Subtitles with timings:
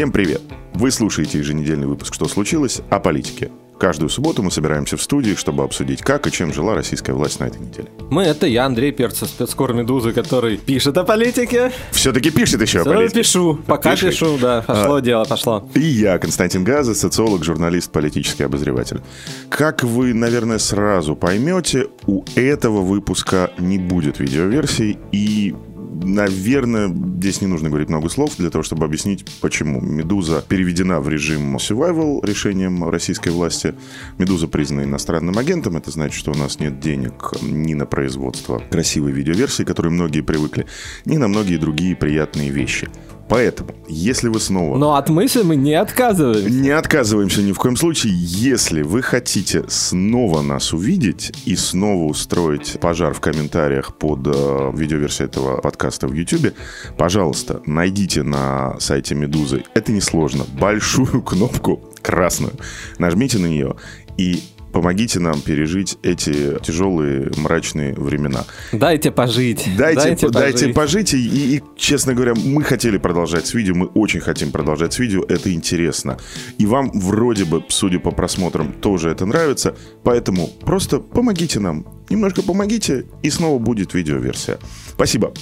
[0.00, 0.40] Всем привет!
[0.72, 3.50] Вы слушаете еженедельный выпуск «Что случилось?» о политике.
[3.78, 7.44] Каждую субботу мы собираемся в студии, чтобы обсудить, как и чем жила российская власть на
[7.44, 7.88] этой неделе.
[8.08, 11.70] Мы, это я, Андрей Перцев, спецкор «Медузы», который пишет о политике.
[11.90, 13.20] Все-таки пишет еще Все о политике.
[13.20, 14.08] пишу, пока Пиши.
[14.08, 15.00] пишу, да, пошло А.
[15.02, 15.68] дело, пошло.
[15.74, 19.02] И я, Константин Газа, социолог, журналист, политический обозреватель.
[19.50, 25.54] Как вы, наверное, сразу поймете, у этого выпуска не будет видеоверсий и
[26.02, 29.80] Наверное, здесь не нужно говорить много слов для того, чтобы объяснить, почему.
[29.80, 33.74] «Медуза» переведена в режим survival решением российской власти.
[34.18, 35.76] «Медуза» признана иностранным агентом.
[35.76, 40.22] Это значит, что у нас нет денег ни на производство красивой видеоверсии, к которой многие
[40.22, 40.66] привыкли,
[41.04, 42.88] ни на многие другие приятные вещи.
[43.30, 44.76] Поэтому, если вы снова...
[44.76, 46.50] Но от мысли мы не отказываемся.
[46.50, 48.12] Не отказываемся ни в коем случае.
[48.16, 55.28] Если вы хотите снова нас увидеть и снова устроить пожар в комментариях под э, видеоверсией
[55.28, 56.54] этого подкаста в YouTube,
[56.98, 62.54] пожалуйста, найдите на сайте Медузы, это несложно, большую кнопку красную,
[62.98, 63.76] нажмите на нее
[64.16, 64.42] и
[64.72, 68.44] помогите нам пережить эти тяжелые мрачные времена.
[68.72, 69.68] Дайте пожить.
[69.76, 70.74] Дайте, дайте, пожить.
[70.74, 71.14] пожить.
[71.14, 75.24] И, и, честно говоря, мы хотели продолжать с видео, мы очень хотим продолжать с видео,
[75.28, 76.18] это интересно.
[76.58, 79.74] И вам вроде бы, судя по просмотрам, тоже это нравится.
[80.04, 81.86] Поэтому просто помогите нам.
[82.08, 84.58] Немножко помогите, и снова будет видеоверсия.
[84.92, 85.32] Спасибо.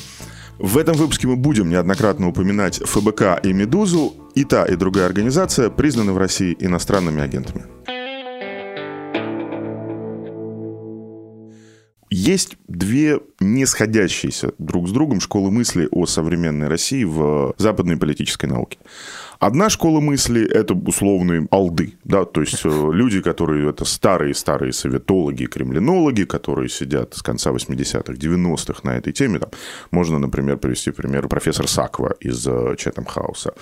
[0.59, 4.15] В этом выпуске мы будем неоднократно упоминать ФБК и «Медузу».
[4.35, 7.65] И та, и другая организация признаны в России иностранными агентами.
[12.11, 18.47] Есть две не сходящиеся друг с другом школы мысли о современной России в западной политической
[18.47, 18.79] науке.
[19.39, 25.45] Одна школа мысли– это условные алды, да, то есть э, люди, которые это старые-старые советологи,
[25.45, 29.39] кремлинологи, которые сидят с конца 80-х, 90-х на этой теме.
[29.39, 29.51] Там,
[29.93, 33.53] можно, например, привести пример профессор Саква из э, Четом Хауса.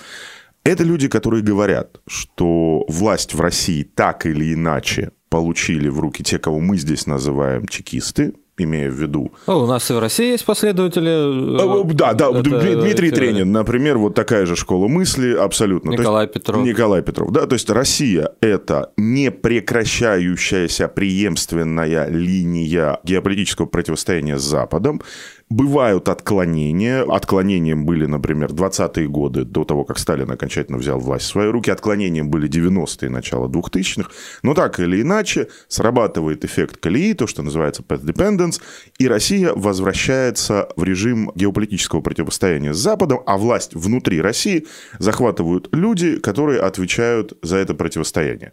[0.63, 6.39] Это люди, которые говорят, что власть в России так или иначе получили в руки те,
[6.39, 10.43] кого мы здесь называем чекисты, имея в виду О, у нас и в России есть
[10.45, 11.07] последователи.
[11.07, 15.33] Э, э, Да, да, это- Дми- Дмитрий это- Тренин, например, вот такая же школа мысли,
[15.35, 15.91] абсолютно.
[15.91, 16.65] То есть- Николай Петров.
[16.65, 25.01] Николай Петров, да, то есть Россия– это непрекращающаяся преемственная линия геополитического противостояния с Западом.
[25.49, 27.03] Бывают отклонения.
[27.03, 31.71] Отклонением были, например, 20-е годы, до того, как Сталин окончательно взял власть в свои руки.
[31.71, 34.09] Отклонением были 90-е, начало 2000-х.
[34.43, 38.61] Но так или иначе, срабатывает эффект колеи, то, что называется path dependence,
[38.99, 44.67] и Россия возвращается в режим геополитического противостояния с Западом, а власть внутри России
[44.99, 48.51] захватывают люди, которые отвечают за это противостояние.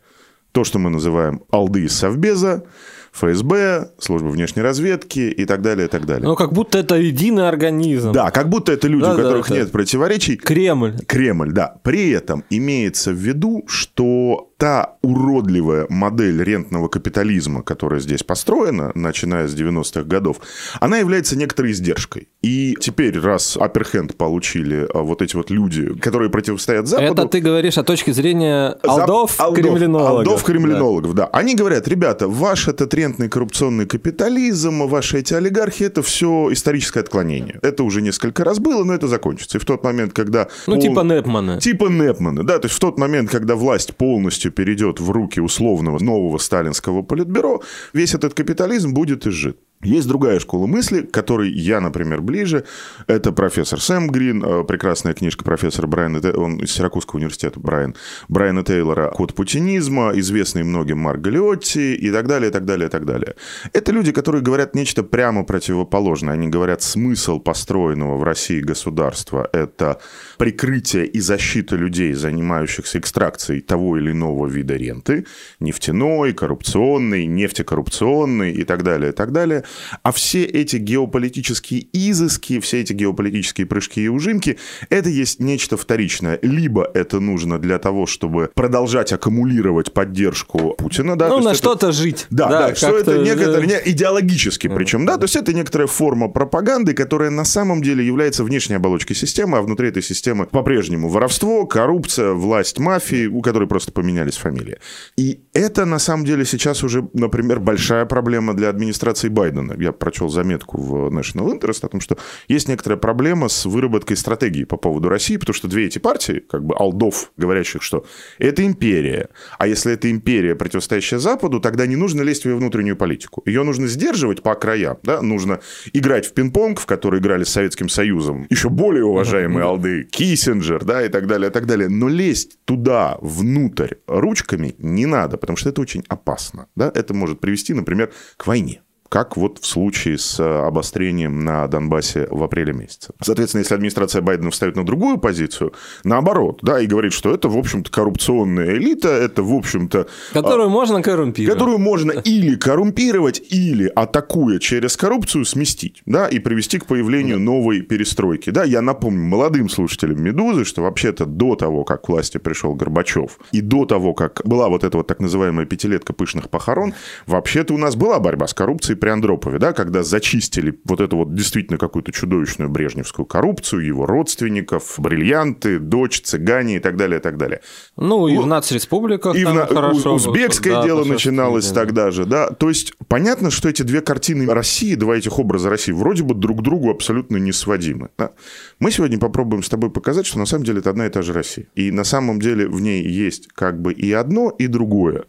[0.53, 2.65] То, что мы называем алды из Совбеза,
[3.15, 6.27] ФСБ, служба внешней разведки и так далее, и так далее.
[6.29, 8.13] Ну, как будто это единый организм.
[8.13, 10.37] да, как будто это люди, у Да-да, которых это- нет противоречий.
[10.37, 10.97] Кремль.
[11.07, 11.77] Кремль, да.
[11.85, 19.47] При этом имеется в виду, что та уродливая модель рентного капитализма, которая здесь построена, начиная
[19.47, 20.39] с 90-х годов,
[20.81, 22.29] она является некоторой издержкой.
[22.41, 27.13] И теперь, раз Апперхенд получили а, вот эти вот люди, которые противостоят Западу...
[27.13, 30.19] Это ты говоришь о точке зрения Зап- алдов, алдов, кремлинологов.
[30.19, 31.27] Алдов, кремлинологов, да.
[31.27, 37.59] Они говорят, ребята, ваш этот рентный коррупционный капитализм, ваши эти олигархи, это все историческое отклонение.
[37.61, 39.59] Это уже несколько раз было, но это закончится.
[39.59, 40.49] И в тот момент, когда...
[40.67, 41.61] Ну, пол- типа Непмана.
[41.61, 45.99] Типа Непмана, да, то есть в тот момент, когда власть полностью перейдет в руки условного
[46.03, 49.59] нового сталинского политбюро, весь этот капитализм будет изжит.
[49.85, 52.65] Есть другая школа мысли, к которой я, например, ближе.
[53.07, 57.95] Это профессор Сэм Грин, э, прекрасная книжка профессора Брайана, он из Сиракузского университета, Брайан,
[58.29, 62.91] Брайана Тейлора «Код путинизма», известный многим Марк Галиотти и так далее, и так далее, и
[62.91, 63.35] так далее.
[63.73, 66.35] Это люди, которые говорят нечто прямо противоположное.
[66.35, 70.01] Они говорят, смысл построенного в России государства– это
[70.39, 75.27] прикрытие и защита людей, занимающихся экстракцией того или иного вида ренты,
[75.61, 79.65] нефтяной, коррупционной, нефтекоррупционной и так далее, и так далее.
[80.03, 84.59] А все эти геополитические изыски, все эти геополитические прыжки и ужимки,
[84.91, 86.39] это есть нечто вторичное.
[86.43, 91.59] Либо это нужно для того, чтобы продолжать аккумулировать поддержку Путина, да, ну, на это...
[91.59, 92.27] что-то жить.
[92.31, 96.29] Да, да, да что это некоторые, не, идеологически причем, да, то есть это некоторая форма
[96.29, 101.67] пропаганды, которая на самом деле является внешней оболочкой системы, а внутри этой системы по-прежнему воровство,
[101.67, 104.79] коррупция, власть мафии, у которой просто поменялись фамилии.
[105.17, 109.54] И это на самом деле сейчас уже, например, большая проблема для администрации Байдена.
[109.79, 112.17] Я прочел заметку в National Interest о том, что
[112.49, 116.65] есть некоторая проблема с выработкой стратегии по поводу России, потому что две эти партии, как
[116.65, 118.05] бы алдов, говорящих, что
[118.39, 119.29] это империя,
[119.59, 123.43] а если это империя, противостоящая Западу, тогда не нужно лезть в ее внутреннюю политику.
[123.47, 125.61] Ее нужно сдерживать по краям, да, нужно
[125.93, 131.05] играть в пинг-понг, в который играли с Советским Союзом, еще более уважаемые алды, Киссинджер, да,
[131.05, 131.89] и так далее, и так далее.
[131.89, 137.41] Но лезть туда, внутрь, ручками не надо, потому что это очень опасно, да, это может
[137.41, 138.84] привести, например, к войне
[139.15, 143.13] как вот в случае с э, обострением на Донбассе в апреле месяце.
[143.23, 145.73] Соответственно, если администрация Байдена встает на другую позицию,
[146.03, 150.09] наоборот, да, и говорит, что это, в общем-то, коррупционная элита, это, в общем-то...
[150.33, 151.53] Которую а, можно коррумпировать.
[151.57, 157.83] Которую можно или коррумпировать, или, атакуя через коррупцию, сместить, да, и привести к появлению новой
[157.83, 158.51] перестройки.
[158.51, 163.39] Да, я напомню молодым слушателям «Медузы», что вообще-то до того, как к власти пришел Горбачев,
[163.53, 166.95] и до того, как была вот эта вот так называемая пятилетка пышных похорон,
[167.29, 171.35] вообще-то у нас была борьба с коррупцией при Андропове, да, когда зачистили вот эту вот
[171.35, 177.37] действительно какую-то чудовищную брежневскую коррупцию, его родственников, бриллианты, дочь, цыгане и так далее, и так
[177.37, 177.61] далее.
[177.99, 179.67] Ну, и в нацреспубликах И в на...
[179.67, 180.15] хорошо.
[180.15, 182.49] Узбекское да, дело начиналось тогда же, да.
[182.49, 186.63] То есть, понятно, что эти две картины России, два этих образа России, вроде бы друг
[186.63, 188.09] другу абсолютно несводимы.
[188.17, 188.31] Да?
[188.79, 191.35] Мы сегодня попробуем с тобой показать, что на самом деле это одна и та же
[191.35, 191.67] Россия.
[191.75, 195.27] И на самом деле в ней есть как бы и одно, и другое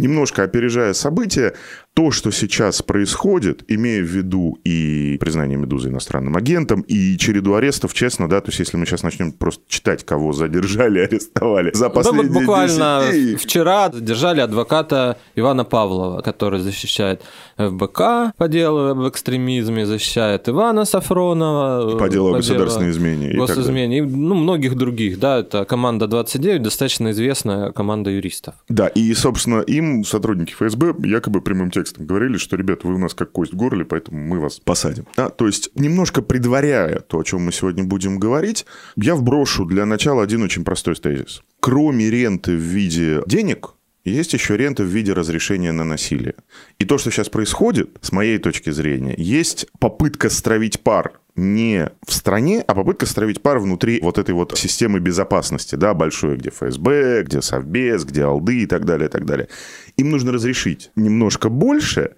[0.00, 1.54] немножко опережая события,
[1.94, 7.94] то, что сейчас происходит, имея в виду и признание Медузы иностранным агентом, и череду арестов,
[7.94, 12.28] честно, да, то есть если мы сейчас начнем просто читать, кого задержали, арестовали за последние
[12.28, 13.36] да, вот буквально 10 дней.
[13.36, 17.22] вчера задержали адвоката Ивана Павлова, который защищает
[17.58, 23.34] ФБК по делу об экстремизме, защищает Ивана Сафронова по делу о государственной измене.
[23.34, 28.54] Госизмене, и, ну, многих других, да, это команда 29, достаточно известная команда юристов.
[28.68, 32.98] Да, и, собственно, им сотрудники ФСБ якобы прямым текстом текстом говорили, что, ребята, вы у
[32.98, 35.06] нас как кость в горле, поэтому мы вас посадим.
[35.16, 35.28] Да?
[35.28, 38.66] То есть, немножко предваряя то, о чем мы сегодня будем говорить,
[38.96, 41.42] я вброшу для начала один очень простой тезис.
[41.60, 43.74] Кроме ренты в виде денег,
[44.04, 46.34] есть еще рента в виде разрешения на насилие.
[46.78, 52.12] И то, что сейчас происходит, с моей точки зрения, есть попытка стравить пар не в
[52.12, 57.24] стране, а попытка стравить пар внутри вот этой вот системы безопасности, да, большой, где ФСБ,
[57.24, 59.48] где Совбез, где Алды и так далее, и так далее.
[59.96, 62.14] Им нужно разрешить немножко больше,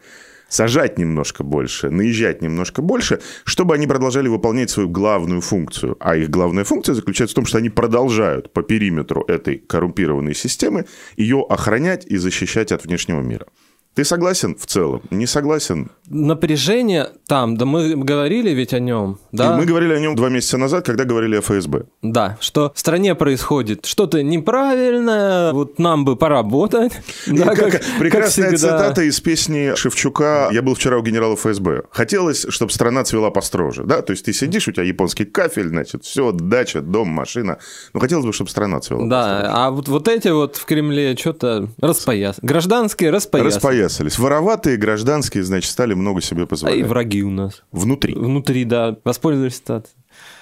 [0.48, 5.96] сажать немножко больше, наезжать немножко больше, чтобы они продолжали выполнять свою главную функцию.
[6.00, 10.84] А их главная функция заключается в том, что они продолжают по периметру этой коррумпированной системы
[11.16, 13.46] ее охранять и защищать от внешнего мира.
[13.94, 15.02] Ты согласен в целом?
[15.10, 15.90] Не согласен?
[16.08, 19.54] Напряжение там, да мы говорили ведь о нем, да?
[19.54, 21.84] И мы говорили о нем два месяца назад, когда говорили о ФСБ.
[22.00, 26.92] Да, что в стране происходит что-то неправильное, вот нам бы поработать.
[27.26, 31.82] Да, как, прекрасная как цитата из песни Шевчука «Я был вчера у генерала ФСБ».
[31.90, 34.00] Хотелось, чтобы страна цвела построже, да?
[34.00, 37.58] То есть ты сидишь, у тебя японский кафель, значит, все, дача, дом, машина.
[37.92, 39.52] Но хотелось бы, чтобы страна цвела Да, построже.
[39.54, 42.36] а вот, вот эти вот в Кремле что-то распояс...
[42.40, 44.18] Гражданские распоясались распоясались.
[44.18, 46.78] Вороватые гражданские, значит, стали много себе позволять.
[46.78, 47.62] А и враги у нас.
[47.72, 48.14] Внутри.
[48.14, 48.96] Внутри, да.
[49.04, 49.96] Воспользовались ситуацией.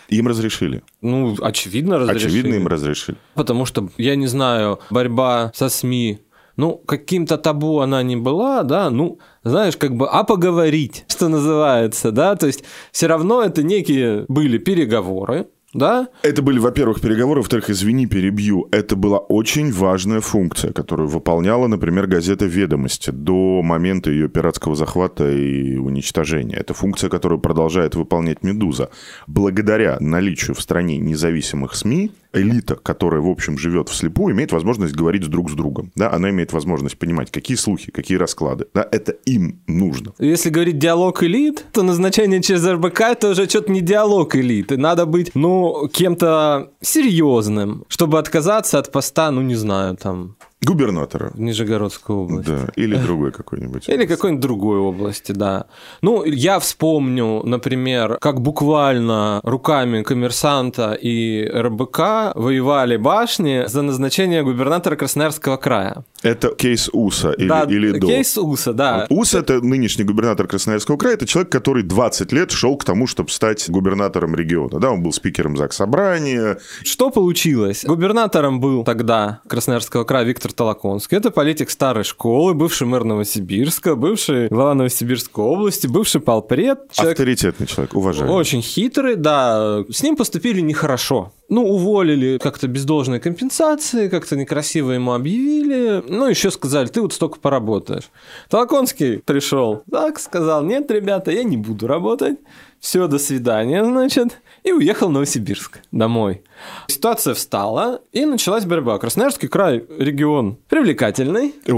[0.08, 0.82] Им разрешили.
[1.00, 2.26] Ну, очевидно разрешили.
[2.26, 3.16] Очевидно им разрешили.
[3.34, 6.18] Потому что, я не знаю, борьба со СМИ,
[6.56, 12.10] ну, каким-то табу она не была, да, ну, знаешь, как бы, а поговорить, что называется,
[12.10, 16.08] да, то есть все равно это некие были переговоры, да?
[16.22, 18.68] Это были, во-первых, переговоры, во-вторых, извини, перебью.
[18.72, 25.30] Это была очень важная функция, которую выполняла, например, газета «Ведомости» до момента ее пиратского захвата
[25.30, 26.56] и уничтожения.
[26.56, 28.90] Это функция, которую продолжает выполнять «Медуза».
[29.26, 35.26] Благодаря наличию в стране независимых СМИ, элита, которая, в общем, живет вслепую, имеет возможность говорить
[35.28, 35.92] друг с другом.
[35.94, 36.12] Да?
[36.12, 38.66] Она имеет возможность понимать, какие слухи, какие расклады.
[38.74, 38.86] Да?
[38.90, 40.12] Это им нужно.
[40.18, 44.76] Если говорить диалог элит, то назначение через РБК– это уже что-то не диалог элиты.
[44.76, 51.32] Надо быть, ну, кем-то серьезным, чтобы отказаться от поста, ну, не знаю, там, Губернатора.
[51.36, 52.50] Нижегородской области.
[52.50, 53.88] Да, или другой какой-нибудь.
[53.88, 55.64] Или какой-нибудь другой области, да.
[56.02, 61.98] Ну, я вспомню, например, как буквально руками коммерсанта и РБК
[62.34, 66.04] воевали башни за назначение губернатора Красноярского края.
[66.22, 68.06] Это кейс УСа или, да, или до?
[68.06, 69.06] кейс УСа, да.
[69.08, 73.30] УС это нынешний губернатор Красноярского края, это человек, который 20 лет шел к тому, чтобы
[73.30, 74.78] стать губернатором региона.
[74.78, 76.58] Да, он был спикером ЗАГС Собрания.
[76.84, 77.84] Что получилось?
[77.86, 81.16] Губернатором был тогда Красноярского края Виктор Толоконский.
[81.16, 86.90] Это политик старой школы, бывший мэр Новосибирска, бывший глава Новосибирской области, бывший полпред.
[86.92, 88.34] Человек Авторитетный человек, уважаемый.
[88.34, 89.84] Очень хитрый, да.
[89.90, 91.32] С ним поступили нехорошо.
[91.48, 96.02] Ну, уволили как-то без должной компенсации, как-то некрасиво ему объявили.
[96.06, 98.10] Ну, еще сказали, ты вот столько поработаешь.
[98.48, 102.38] Толоконский пришел, так, сказал, нет, ребята, я не буду работать.
[102.78, 104.40] Все, до свидания, значит.
[104.62, 106.42] И уехал в Новосибирск домой.
[106.86, 108.98] Ситуация встала, и началась борьба.
[108.98, 111.70] Красноярский край, регион привлекательный, э,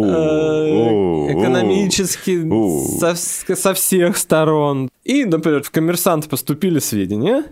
[1.33, 2.43] экономически,
[3.55, 4.91] со всех сторон.
[5.05, 7.45] И, например, в коммерсант поступили сведения,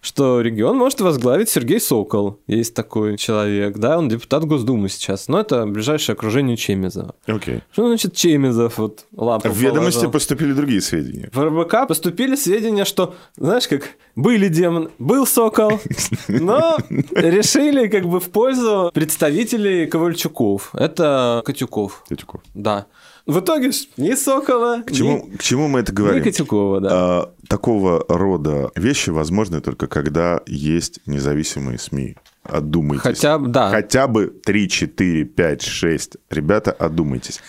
[0.00, 2.40] что регион может возглавить Сергей Сокол.
[2.46, 7.14] Есть такой человек, да, он депутат Госдумы сейчас, но это ближайшее окружение Чемезова.
[7.26, 7.60] Окей.
[7.72, 10.10] Что значит Чемезов вот лапу В ведомости положил?
[10.12, 11.30] поступили другие сведения.
[11.32, 13.82] В РБК поступили сведения, что, знаешь, как
[14.14, 15.80] были демон, был сокол,
[16.28, 16.76] но
[17.14, 20.70] решили как бы в пользу представителей Ковальчуков.
[20.74, 22.40] Это Котюков, Тетюков.
[22.54, 22.86] да.
[23.26, 26.20] В итоге ни сокола, К чему, к чему мы это ни, говорим?
[26.20, 26.88] ни Котюкова, да.
[26.92, 32.16] А, такого рода вещи возможны только когда есть независимые СМИ.
[32.44, 33.02] Отдумайтесь.
[33.02, 33.70] Хотя бы, да.
[33.70, 36.16] Хотя бы 3, 4, 5, 6.
[36.30, 37.40] Ребята, одумайтесь.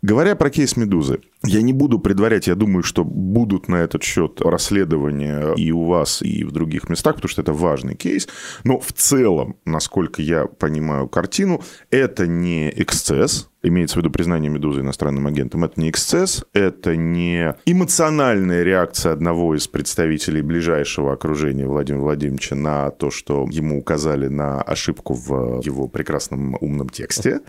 [0.00, 4.40] Говоря про кейс «Медузы», я не буду предварять, я думаю, что будут на этот счет
[4.42, 8.28] расследования и у вас, и в других местах, потому что это важный кейс.
[8.64, 14.80] Но в целом, насколько я понимаю картину, это не эксцесс, имеется в виду признание «Медузы»
[14.80, 22.02] иностранным агентом, это не эксцесс, это не эмоциональная реакция одного из представителей ближайшего окружения Владимира
[22.02, 27.40] Владимировича на то, что ему указали на ошибку в его прекрасном умном тексте.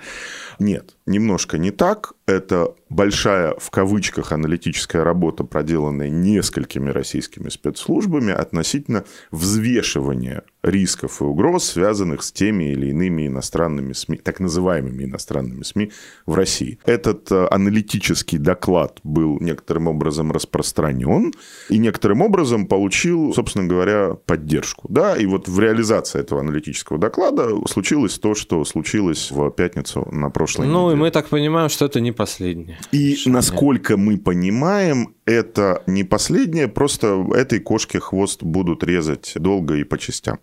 [0.60, 2.14] Нет, немножко не так.
[2.26, 11.66] Это большая, в кавычках, аналитическая работа, проделанная несколькими российскими спецслужбами относительно взвешивания рисков и угроз,
[11.66, 15.92] связанных с теми или иными иностранными СМИ, так называемыми иностранными СМИ
[16.26, 16.78] в России.
[16.86, 21.34] Этот э, аналитический доклад был некоторым образом распространен
[21.70, 24.86] и некоторым образом получил, собственно говоря, поддержку.
[24.90, 25.16] Да?
[25.16, 30.68] И вот в реализации этого аналитического доклада случилось то, что случилось в пятницу на прошлой
[30.68, 31.02] Ну, и неделе.
[31.02, 32.78] мы так понимаем, что это не последнее.
[32.92, 33.34] И решение.
[33.34, 39.98] насколько мы понимаем, это не последнее, просто этой кошке хвост будут резать долго и по
[39.98, 40.40] частям.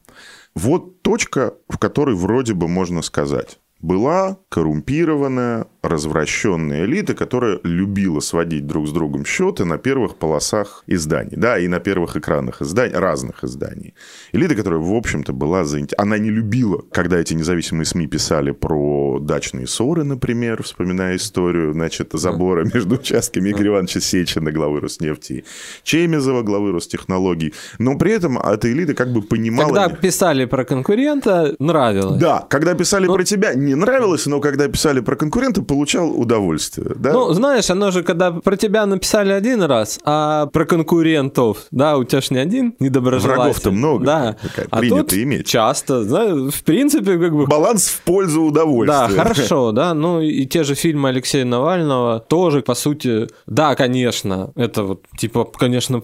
[0.54, 3.59] Вот точка, в которой вроде бы можно сказать.
[3.80, 11.37] Была коррумпированная, развращенная элита, которая любила сводить друг с другом счеты на первых полосах изданий,
[11.37, 13.94] да, и на первых экранах изданий, разных изданий.
[14.32, 16.14] Элита, которая, в общем-то, была заинтересована.
[16.16, 22.11] Она не любила, когда эти независимые СМИ писали про дачные ссоры, например, вспоминая историю, значит,
[22.12, 25.44] забора между участками Игоря Ивановича Сечина, главы Роснефти, и
[25.85, 27.54] Чемезова, главы Ростехнологий.
[27.78, 29.68] Но при этом эта элита как бы понимала...
[29.68, 32.20] Когда писали про конкурента, нравилось.
[32.20, 36.94] Да, когда писали Ну- про тебя, не нравилось, но когда писали про конкурента, получал удовольствие.
[36.96, 37.12] Да?
[37.12, 42.04] Ну, знаешь, оно же, когда про тебя написали один раз, а про конкурентов, да, у
[42.04, 43.37] тебя ж не один недоброжелатель.
[43.40, 44.37] Врагов-то много, Да.
[44.56, 45.46] как А принято тут иметь.
[45.46, 47.46] часто, знаешь, в принципе, как бы...
[47.46, 49.08] Баланс в пользу удовольствия.
[49.08, 54.50] Да, хорошо, да, ну и те же фильмы Алексея Навального тоже, по сути, да, конечно,
[54.56, 56.02] это вот, типа, конечно,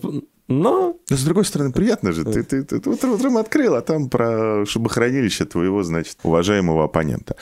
[0.49, 2.25] но Но, с другой стороны, приятно же.
[2.25, 7.37] Ты, ты, ты утром, утром открыл, а там про шибохранилище твоего, значит, уважаемого оппонента.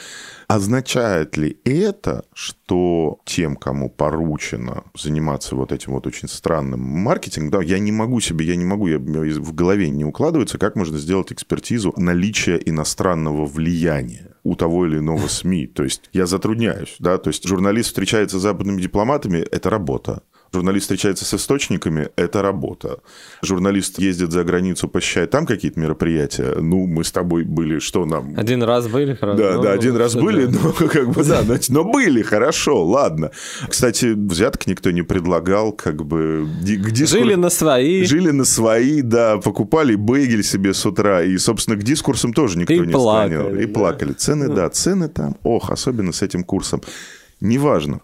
[0.47, 7.61] Означает ли это, что тем, кому поручено заниматься вот этим вот очень странным маркетингом, да,
[7.61, 11.31] я не могу себе, я не могу, я, в голове не укладывается, как можно сделать
[11.31, 15.67] экспертизу наличия иностранного влияния у того или иного СМИ.
[15.67, 20.23] То есть я затрудняюсь, да, то есть журналист встречается с западными дипломатами, это работа.
[20.53, 22.99] Журналист встречается с источниками, это работа.
[23.41, 26.55] Журналист ездит за границу, посещает там какие-то мероприятия.
[26.59, 28.35] Ну, мы с тобой были, что нам?
[28.37, 29.37] один раз были, хорошо.
[29.39, 30.59] Да, ну, да, один раз были, да.
[30.61, 33.31] но как бы да, значит, но были, хорошо, ладно.
[33.67, 38.03] Кстати, взяток никто не предлагал, как бы дискур- Жили на свои.
[38.03, 42.73] Жили на свои, да, покупали бейгель себе с утра, и, собственно, к дискурсам тоже никто
[42.73, 43.59] И не плакали, склонял.
[43.59, 43.73] И да.
[43.73, 44.13] плакали.
[44.13, 46.81] Цены, да, цены там, ох, особенно с этим курсом.
[47.41, 48.01] Неважно,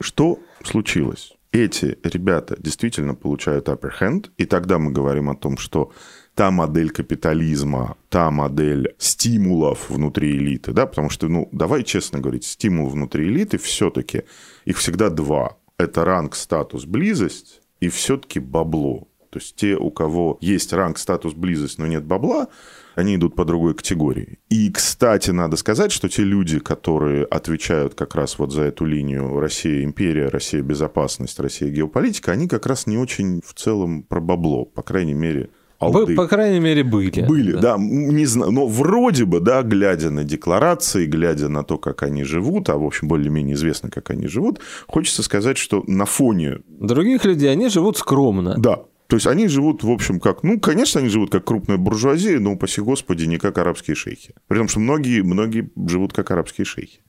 [0.00, 1.33] что случилось.
[1.54, 5.92] Эти ребята действительно получают upper hand, и тогда мы говорим о том, что
[6.34, 12.44] та модель капитализма, та модель стимулов внутри элиты, да, потому что, ну, давай честно говорить,
[12.44, 14.24] стимул внутри элиты все-таки,
[14.64, 15.56] их всегда два.
[15.78, 19.06] Это ранг, статус, близость и все-таки бабло.
[19.34, 22.46] То есть те, у кого есть ранг, статус, близость, но нет бабла,
[22.94, 24.38] они идут по другой категории.
[24.48, 29.40] И, кстати, надо сказать, что те люди, которые отвечают как раз вот за эту линию
[29.40, 34.66] Россия империя, Россия безопасность, Россия геополитика, они как раз не очень в целом про бабло,
[34.66, 35.50] по крайней мере,
[35.80, 36.14] алды.
[36.14, 37.22] По крайней мере, были.
[37.22, 37.60] Были, да.
[37.60, 37.76] да.
[37.78, 42.68] Не знаю, но вроде бы, да, глядя на декларации, глядя на то, как они живут,
[42.68, 46.58] а, в общем, более-менее известно, как они живут, хочется сказать, что на фоне...
[46.68, 48.54] Других людей они живут скромно.
[48.58, 50.42] Да, то есть они живут, в общем, как...
[50.42, 54.34] Ну, конечно, они живут как крупная буржуазия, но, упаси господи, не как арабские шейхи.
[54.48, 57.00] При том, что многие, многие живут как арабские шейхи.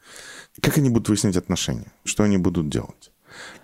[0.61, 1.91] Как они будут выяснять отношения?
[2.03, 3.11] Что они будут делать?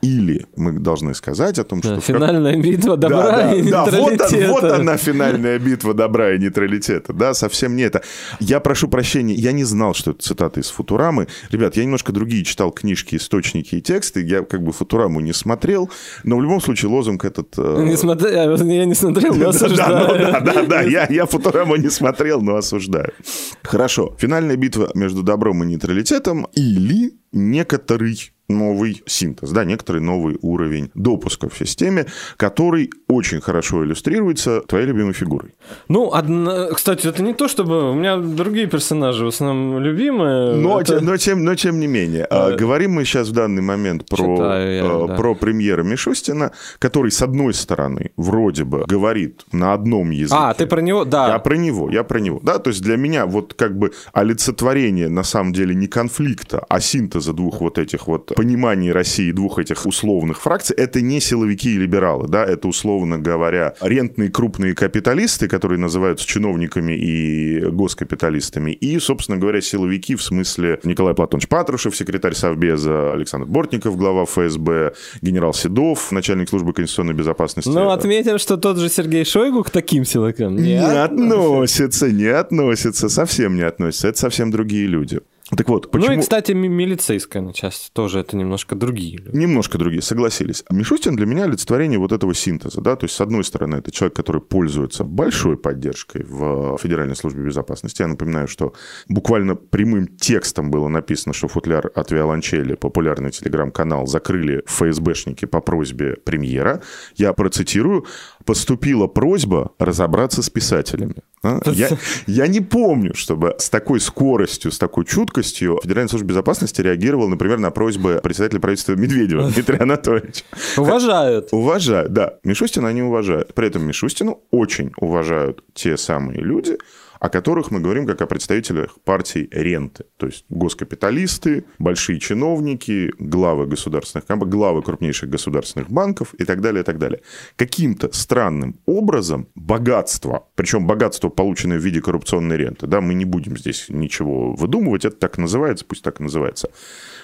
[0.01, 1.95] Или мы должны сказать о том, что...
[1.95, 2.63] Да, финальная как...
[2.63, 4.47] битва добра да, да, и да, нейтралитета.
[4.51, 7.13] Вот, вот она, финальная битва добра и нейтралитета.
[7.13, 8.01] Да, совсем не это.
[8.39, 11.27] Я прошу прощения, я не знал, что это цитаты из Футурамы.
[11.51, 14.23] Ребят, я немножко другие читал книжки, источники и тексты.
[14.23, 15.89] Я как бы Футураму не смотрел,
[16.23, 17.53] но в любом случае лозунг этот...
[17.57, 20.07] Э, не смотри, я не смотрел, но осуждаю.
[20.17, 23.13] Да, да, да, я, я Футураму не смотрел, но осуждаю.
[23.61, 24.15] Хорошо.
[24.17, 31.49] Финальная битва между добром и нейтралитетом или некоторый новый синтез, да, некоторый новый уровень допуска
[31.49, 32.05] в системе,
[32.37, 35.53] который очень хорошо иллюстрируется твоей любимой фигурой.
[35.87, 36.67] Ну, одна...
[36.67, 37.91] кстати, это не то, чтобы...
[37.91, 40.55] У меня другие персонажи в основном любимые.
[40.55, 40.97] Но, это...
[40.97, 42.25] тем, но, тем, но тем не менее.
[42.25, 45.15] А, говорим мы сейчас в данный момент про, Читаю а, да.
[45.15, 50.35] про премьера Мишустина, который, с одной стороны, вроде бы говорит на одном языке.
[50.37, 51.05] А, ты про него?
[51.05, 51.27] Да.
[51.27, 52.39] Я про него, я про него.
[52.43, 56.79] Да, то есть для меня вот как бы олицетворение на самом деле не конфликта, а
[56.79, 61.77] синтеза двух вот этих вот понимании России двух этих условных фракций, это не силовики и
[61.77, 69.37] либералы, да, это, условно говоря, рентные крупные капиталисты, которые называются чиновниками и госкапиталистами, и, собственно
[69.37, 76.11] говоря, силовики в смысле Николай Платонович Патрушев, секретарь Совбеза, Александр Бортников, глава ФСБ, генерал Седов,
[76.11, 77.69] начальник службы конституционной безопасности.
[77.69, 83.09] Ну, отметим, что тот же Сергей Шойгу к таким силовикам не, не относится, не относится,
[83.09, 84.07] совсем не относится.
[84.07, 85.21] Это совсем другие люди.
[85.55, 86.13] Так вот, почему...
[86.13, 89.35] Ну и, кстати, милицейская часть тоже это немножко другие люди.
[89.35, 90.63] Немножко другие, согласились.
[90.69, 94.15] Мишустин для меня олицетворение вот этого синтеза, да, то есть, с одной стороны, это человек,
[94.15, 98.01] который пользуется большой поддержкой в Федеральной службе безопасности.
[98.01, 98.73] Я напоминаю, что
[99.09, 106.15] буквально прямым текстом было написано, что футляр от Виолончели, популярный телеграм-канал, закрыли ФСБшники по просьбе
[106.15, 106.81] премьера.
[107.15, 108.05] Я процитирую.
[108.45, 111.15] «Поступила просьба разобраться с писателями».
[111.43, 111.59] А?
[111.65, 111.89] Я,
[112.27, 117.57] я не помню, чтобы с такой скоростью, с такой чуткостью Федеральная служба безопасности реагировала, например,
[117.57, 120.43] на просьбы председателя правительства Медведева Дмитрия Анатольевича.
[120.77, 121.49] Уважают.
[121.51, 122.35] Уважают, да.
[122.43, 123.55] Мишустина они уважают.
[123.55, 126.77] При этом Мишустину очень уважают те самые люди,
[127.21, 130.05] о которых мы говорим как о представителях партий ренты.
[130.17, 136.83] То есть госкапиталисты, большие чиновники, главы государственных главы крупнейших государственных банков и так далее, и
[136.83, 137.21] так далее.
[137.57, 143.55] Каким-то странным образом богатство, причем богатство, полученное в виде коррупционной ренты, да, мы не будем
[143.55, 146.71] здесь ничего выдумывать, это так называется, пусть так называется,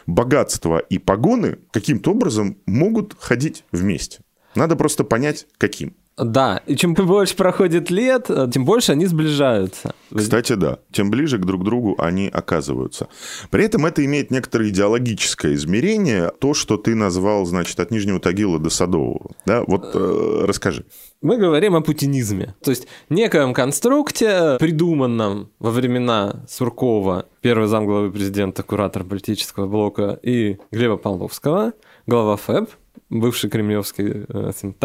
[0.05, 4.19] богатство и погоны каким-то образом могут ходить вместе.
[4.53, 5.95] Надо просто понять, каким.
[6.17, 9.93] Да, и чем больше проходит лет, э, тем больше они сближаются.
[10.13, 13.07] Кстати, да, тем ближе к друг другу они оказываются.
[13.51, 18.57] При этом это имеет некоторое идеологическое измерение, то, что ты назвал, значит, от Нижнего Тагила
[18.57, 19.31] до Садового.
[19.45, 20.85] Да, вот э, расскажи.
[21.21, 28.63] Мы говорим о путинизме, то есть некоем конструкте, придуманном во времена Суркова, первый замглавы президента,
[28.63, 31.73] куратор политического блока, и Глеба Павловского,
[32.07, 32.69] глава ФЭБ,
[33.09, 34.75] бывший кремлевский э, think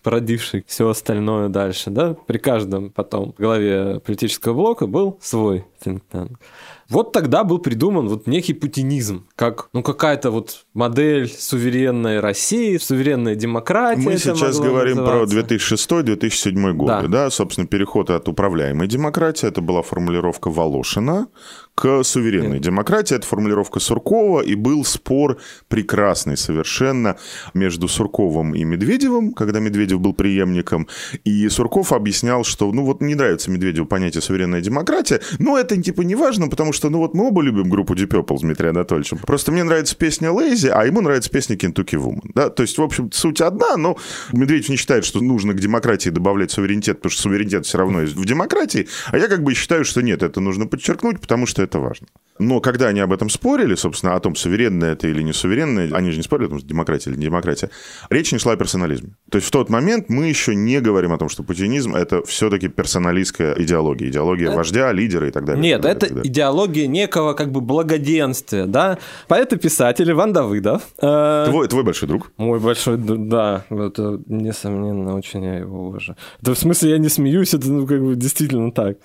[0.02, 6.36] породивший все остальное дальше, да, при каждом потом главе политического блока был свой think tank.
[6.90, 13.36] Вот тогда был придуман вот некий путинизм, как ну какая-то вот модель суверенной России, суверенная
[13.36, 14.02] демократия.
[14.02, 15.36] Мы сейчас говорим называться.
[15.36, 17.08] про 2006-2007 годы, да.
[17.08, 21.28] да, собственно, переход от управляемой демократии, это была формулировка Волошина,
[21.80, 22.62] к суверенной Нет.
[22.62, 23.14] демократии.
[23.14, 25.38] Это формулировка Суркова, и был спор
[25.68, 27.16] прекрасный совершенно
[27.54, 30.88] между Сурковым и Медведевым, когда Медведев был преемником.
[31.24, 36.02] И Сурков объяснял, что ну вот не нравится Медведеву понятие суверенная демократия, но это типа
[36.02, 39.18] не важно, потому что ну вот мы оба любим группу Deep Purple с Дмитрием Анатольевичем.
[39.18, 42.30] Просто мне нравится песня Lazy, а ему нравится песня Kentucky Woman.
[42.34, 42.50] Да?
[42.50, 43.96] То есть, в общем, суть одна, но
[44.32, 48.14] Медведев не считает, что нужно к демократии добавлять суверенитет, потому что суверенитет все равно есть
[48.16, 48.86] в демократии.
[49.06, 52.06] А я как бы считаю, что нет, это нужно подчеркнуть, потому что это важно.
[52.40, 56.10] Но когда они об этом спорили, собственно, о том, суверенное это или не суверенное, они
[56.10, 57.70] же не спорили, потому что демократия или не демократия,
[58.08, 59.10] речь не шла о персонализме.
[59.30, 62.68] То есть в тот момент мы еще не говорим о том, что путинизм– это все-таки
[62.68, 64.56] персоналистская идеология, идеология это...
[64.56, 65.62] вождя, лидера и так далее.
[65.62, 66.30] Нет, далее, это далее.
[66.30, 68.98] идеология некого как бы благоденствия, да?
[69.28, 70.82] Поэт и писатель Иван Давыдов.
[71.02, 71.44] Э...
[71.46, 72.32] Твой, твой большой друг?
[72.38, 76.16] Мой большой, да, это несомненно, очень я его уважаю.
[76.40, 78.96] Это в смысле я не смеюсь, это ну, как бы действительно так.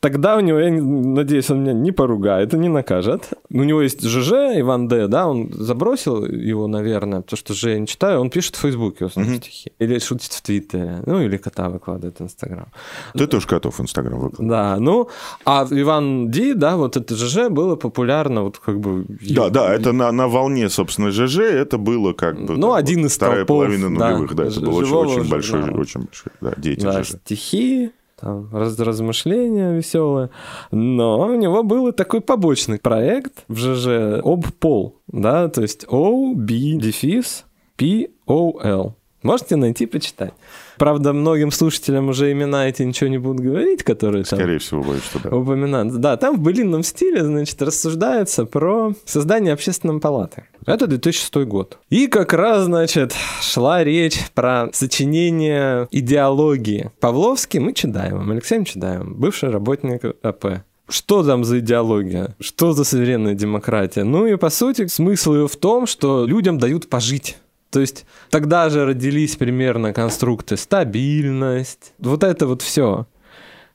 [0.00, 3.30] Тогда у него, я надеюсь, он меня не поругает и не накажет.
[3.50, 7.78] У него есть ЖЖ, Иван Д, да, он забросил его, наверное, потому что Ж я
[7.78, 9.38] не читаю, он пишет в Фейсбуке в основном mm-hmm.
[9.38, 9.72] стихи.
[9.78, 12.66] Или шутит в Твиттере, ну или кота выкладывает в Инстаграм.
[13.14, 14.50] Ты тоже котов в Инстаграм выкладываешь.
[14.50, 15.08] Да, ну,
[15.44, 19.06] а Иван Ди, да, вот это ЖЖ было популярно, вот как бы...
[19.30, 22.56] Да, да, это на, на волне, собственно, ЖЖ, это было как бы...
[22.56, 25.30] Ну, там, один вот, из Вторая толпов, половина нулевых, да, да это был очень, очень
[25.30, 27.16] большой, очень большой, да, деятель да, ЖЖ.
[27.24, 30.30] стихи, там, раз, размышления веселые.
[30.70, 35.86] Но у него был и такой побочный проект в ЖЖ об пол, да, то есть
[35.88, 37.44] O, B, дефис,
[37.76, 38.94] P, O, L.
[39.22, 40.32] Можете найти, почитать.
[40.76, 44.38] Правда, многим слушателям уже имена эти ничего не будут говорить, которые там...
[44.38, 45.34] Скорее всего, боюсь, что да.
[45.36, 45.94] Упоминают.
[46.00, 50.44] Да, там в былинном стиле, значит, рассуждается про создание общественной палаты.
[50.66, 51.78] Это 2006 год.
[51.90, 56.90] И как раз, значит, шла речь про сочинение идеологии.
[57.00, 60.62] Павловский мы Чедаевым, Алексеем Чедаевым, бывший работник АП.
[60.88, 62.36] Что там за идеология?
[62.38, 64.04] Что за суверенная демократия?
[64.04, 67.38] Ну и, по сути, смысл ее в том, что людям дают пожить.
[67.76, 73.06] То есть тогда же родились примерно конструкты стабильность, вот это вот все.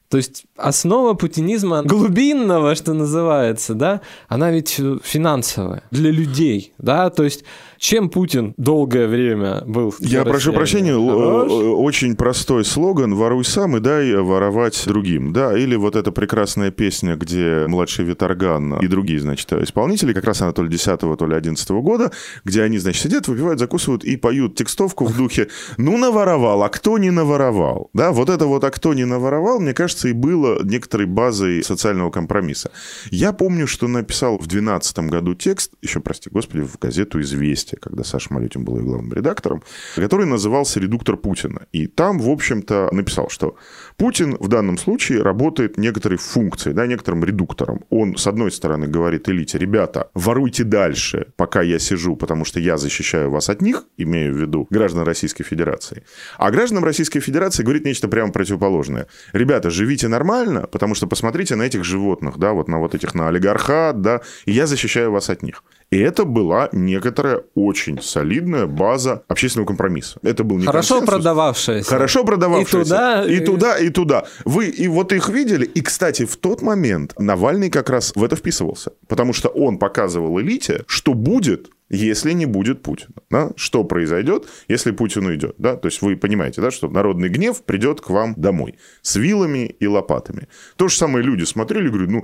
[0.10, 7.24] То есть основа путинизма глубинного, что называется, да, она ведь финансовая для людей, да, то
[7.24, 7.44] есть
[7.82, 9.92] чем Путин долгое время был...
[9.98, 11.52] Я прошу прощения, Хорош?
[11.52, 15.34] очень простой слоган «Воруй сам и дай воровать другим».
[15.34, 20.44] Да, или вот эта прекрасная песня, где младший Виторган и другие, значит, исполнители, как раз
[20.44, 22.12] она то ли 10 то ли 11 года,
[22.46, 25.48] где они, значит, сидят, выпивают, закусывают и поют текстовку в духе
[25.78, 29.74] «Ну, наворовал, а кто не наворовал?» Да, вот это вот «а кто не наворовал», мне
[29.74, 32.72] кажется, и было некоторой базой социального компромисса.
[33.10, 38.04] Я помню, что написал в 2012 году текст, еще, прости господи, в газету «Известия», когда
[38.04, 39.64] Саша Малютин был ее главным редактором,
[39.96, 41.66] который назывался «Редуктор Путина».
[41.72, 43.56] И там, в общем-то, написал, что
[43.98, 47.84] Путин в данном случае работает некоторой функцией, да, некоторым редуктором.
[47.90, 52.78] Он, с одной стороны, говорит элите, ребята, воруйте дальше, пока я сижу, потому что я
[52.78, 56.04] защищаю вас от них, имею в виду граждан Российской Федерации.
[56.38, 59.08] А гражданам Российской Федерации говорит нечто прямо противоположное.
[59.34, 63.28] Ребята, живите нормально, потому что посмотрите на этих животных, да, вот на вот этих, на
[63.28, 65.64] олигархат, да, и я защищаю вас от них.
[65.92, 70.20] И это была некоторая очень солидная база общественного компромисса.
[70.24, 71.16] Это был не Хорошо консенсус.
[71.16, 71.90] продававшаяся.
[71.90, 72.78] Хорошо продававшаяся.
[72.80, 74.24] И туда, и, и туда, и туда.
[74.46, 75.66] Вы и вот их видели.
[75.66, 78.94] И, кстати, в тот момент Навальный как раз в это вписывался.
[79.10, 83.14] Потому что он показывал элите, что будет, если не будет Путина.
[83.30, 83.50] Да?
[83.56, 85.56] Что произойдет, если Путин уйдет?
[85.58, 85.76] Да?
[85.76, 89.88] То есть вы понимаете, да, что народный гнев придет к вам домой с вилами и
[89.88, 90.48] лопатами.
[90.78, 92.24] То же самое люди смотрели и говорят, ну,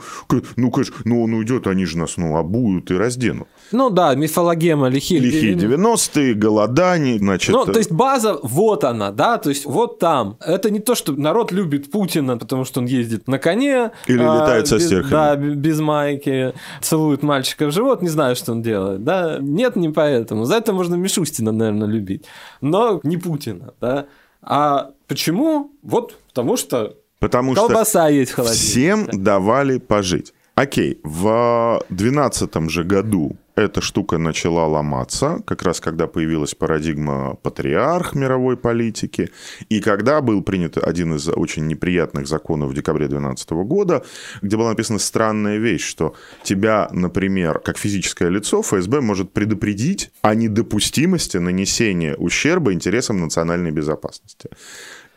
[0.55, 3.47] ну, конечно, ну он уйдет, они же нас ну, обуют и разденут.
[3.71, 5.19] Ну да, мифологема лихие.
[5.19, 7.53] Лихие 90-е, голодание, значит...
[7.53, 10.37] Ну, то есть база, вот она, да, то есть вот там.
[10.39, 13.91] Это не то, что народ любит Путина, потому что он ездит на коне.
[14.07, 15.11] Или а, летает со стерхами.
[15.11, 19.89] Да, без майки, целует мальчика в живот, не знаю, что он делает, да нет, не
[19.89, 20.45] поэтому.
[20.45, 22.25] За это можно Мишустина, наверное, любить.
[22.61, 24.05] Но не Путина, да.
[24.41, 25.71] А почему?
[25.83, 28.69] Вот потому что Потому колбаса что есть в холодильнике.
[28.69, 30.33] Всем давали пожить.
[30.57, 38.15] Окей, в 2012 же году эта штука начала ломаться, как раз когда появилась парадигма патриарх
[38.15, 39.29] мировой политики,
[39.69, 44.03] и когда был принят один из очень неприятных законов в декабре 2012 года,
[44.41, 50.33] где была написана странная вещь, что тебя, например, как физическое лицо, ФСБ может предупредить о
[50.33, 54.49] недопустимости нанесения ущерба интересам национальной безопасности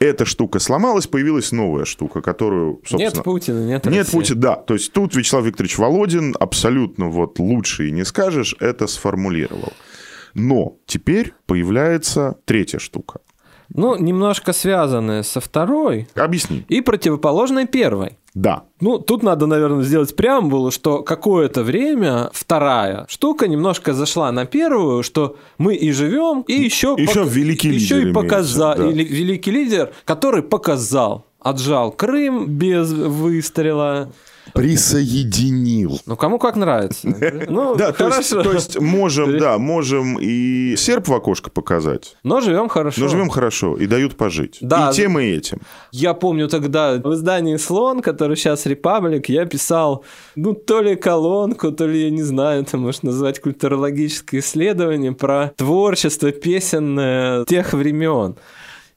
[0.01, 3.03] эта штука сломалась, появилась новая штука, которую, собственно...
[3.03, 3.99] Нет Путина, нет России.
[3.99, 4.57] Нет Путина, да.
[4.57, 9.75] То есть тут Вячеслав Викторович Володин абсолютно вот лучше и не скажешь, это сформулировал.
[10.33, 13.21] Но теперь появляется третья штука.
[13.73, 16.09] Ну, немножко связанная со второй.
[16.15, 16.65] Объясни.
[16.69, 18.19] И противоположной первой.
[18.35, 18.65] Да.
[18.81, 25.03] Ну, тут надо, наверное, сделать преамбулу, что какое-то время вторая штука немножко зашла на первую,
[25.03, 27.33] что мы и живем, и еще, еще пок...
[27.33, 28.85] великий еще лидер и показал, да.
[28.85, 34.13] великий лидер, который показал, отжал Крым без выстрела.
[34.55, 36.01] Присоединил.
[36.07, 37.09] Ну, кому как нравится.
[37.49, 42.41] Ну, Да, то есть, то есть можем, да, можем и серп в окошко показать, Но
[42.41, 43.01] живем хорошо.
[43.01, 44.59] но живем хорошо и дают пожить.
[44.61, 44.91] Да.
[44.91, 45.61] И тем, и этим.
[45.93, 50.05] Я помню тогда в издании «Слон», который сейчас «Репаблик», я писал,
[50.37, 55.53] ну, то ли колонку, то ли, я не знаю, это можно назвать культурологическое исследование про
[55.57, 58.37] творчество песенное тех времен.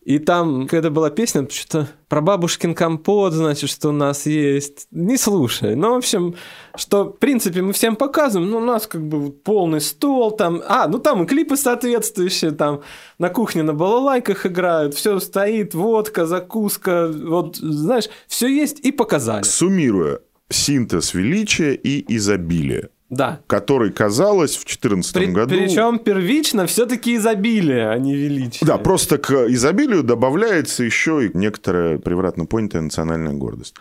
[0.06, 4.88] И там, когда была песня, что-то про бабушкин компот, значит, что у нас есть.
[4.92, 5.76] Не слушай.
[5.76, 6.36] Ну, в общем,
[6.76, 10.88] что, в принципе, мы всем показываем, ну, у нас как бы полный стол, там, а,
[10.90, 12.82] ну, там и клипы соответствующие, там,
[13.18, 19.44] на кухне на балалайках играют, все стоит, водка, закуска, вот, знаешь, все есть и показали.
[19.44, 23.42] Суммируя, синтез величия и изобилия, Да.
[23.48, 25.56] который, казалось, в 2014 При- году...
[25.56, 28.68] Причем первично все-таки изобилие, а не величие.
[28.68, 33.76] Да, просто к изобилию добавляется еще и некоторая превратно понятая национальная гордость.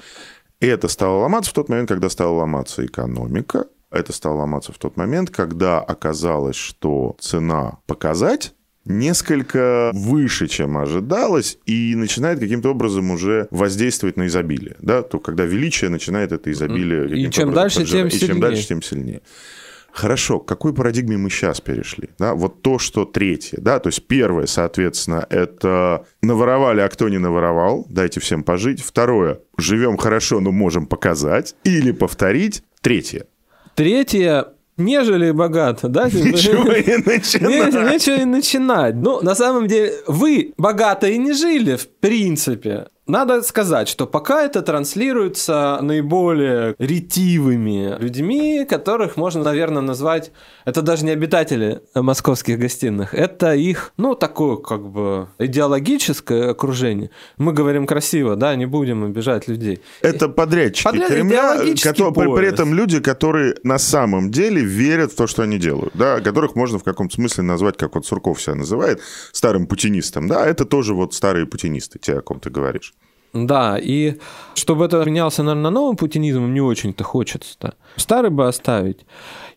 [0.60, 3.66] И это стало ломаться в тот момент, когда стала ломаться экономика.
[3.90, 11.58] Это стало ломаться в тот момент, когда оказалось, что цена показать несколько выше, чем ожидалось,
[11.66, 14.76] и начинает каким-то образом уже воздействовать на изобилие.
[14.80, 15.02] Да?
[15.02, 17.26] То, когда величие начинает это изобилие...
[17.26, 17.90] И чем дальше, поджирать.
[17.90, 18.40] тем И чем сильнее.
[18.40, 19.22] дальше, тем сильнее.
[19.92, 22.08] Хорошо, к какой парадигме мы сейчас перешли?
[22.18, 27.18] Да, вот то, что третье, да, то есть первое, соответственно, это наворовали, а кто не
[27.18, 28.80] наворовал, дайте всем пожить.
[28.82, 32.62] Второе, живем хорошо, но можем показать или повторить.
[32.80, 33.26] Третье,
[33.74, 34.46] Третье,
[34.84, 36.04] нежели богато, да?
[36.12, 36.96] ничего не
[37.48, 37.92] Не- начинать.
[37.92, 38.94] Нечего и начинать.
[38.96, 42.86] Ну, на самом деле, вы богато и не жили, в принципе.
[43.08, 50.30] Надо сказать, что пока это транслируется наиболее ретивыми людьми, которых можно, наверное, назвать...
[50.64, 57.10] Это даже не обитатели московских гостиных, это их, ну, такое как бы идеологическое окружение.
[57.38, 59.80] Мы говорим красиво, да, не будем обижать людей.
[60.02, 65.16] Это подрядчики Подряд- Кремля, которые- при, при этом люди, которые на самом деле верят в
[65.16, 68.54] то, что они делают, да, которых можно в каком-то смысле назвать, как вот Сурков себя
[68.54, 69.00] называет,
[69.32, 72.94] старым путинистом, да, это тоже вот старые путинисты, те, о ком ты говоришь.
[73.32, 74.18] Да, и
[74.54, 77.56] чтобы это менялся, наверное, на новым путинизмом не очень-то хочется.
[77.60, 77.74] -то.
[77.96, 79.06] Старый бы оставить.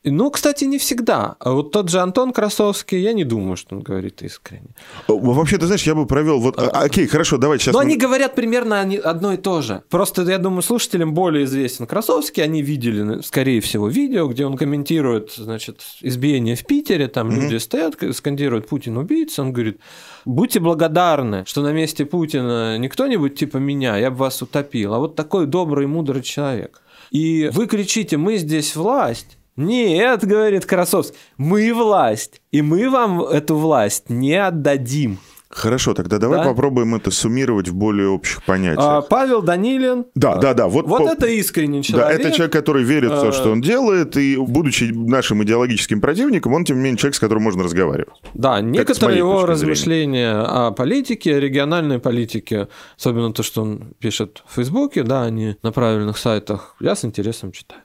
[0.05, 1.35] И, Ну, кстати, не всегда.
[1.39, 4.69] А вот тот же Антон Красовский, я не думаю, что он говорит искренне.
[5.07, 6.59] О, Вообще, ты знаешь, я бы провел вот...
[6.59, 7.73] а, Окей, хорошо, давай сейчас...
[7.73, 9.81] Но мы- они говорят примерно одно и то же.
[9.89, 12.43] Просто, я думаю, слушателям более известен Красовский.
[12.43, 17.07] Они видели, скорее всего, видео, где он комментирует, значит, избиение в Питере.
[17.07, 19.41] Там люди стоят, скандируют «Путин убийца».
[19.41, 19.79] Он говорит,
[20.23, 24.99] будьте благодарны, что на месте Путина не кто-нибудь типа меня, я бы вас утопил, а
[24.99, 26.83] вот такой добрый, мудрый человек.
[27.09, 29.37] И вы кричите, мы здесь власть.
[29.55, 35.19] Нет, говорит Красовский, мы власть, и мы вам эту власть не отдадим.
[35.47, 36.43] Хорошо, тогда давай Да?
[36.43, 38.79] попробуем это суммировать в более общих понятиях.
[38.81, 40.05] А, Павел Данилин.
[40.13, 40.67] Да, да, да.
[40.67, 42.19] Вот, Вот по- это искренний Да, человек.
[42.19, 43.31] это человек, который верит в то, А.
[43.31, 47.43] что он делает, и, будучи нашим идеологическим противником, он, тем не менее, человек, с которым
[47.43, 48.15] можно разговаривать.
[48.33, 54.55] Да, некоторые его размышления о политике, о региональной политике, особенно то, что он пишет в
[54.55, 57.81] Фейсбуке, да, а не на правильных сайтах, я с интересом читаю.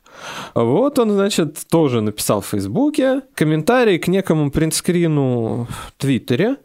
[0.54, 6.56] Вот он, значит, тоже написал в Фейсбуке комментарий к некому принтскрину в Твиттере.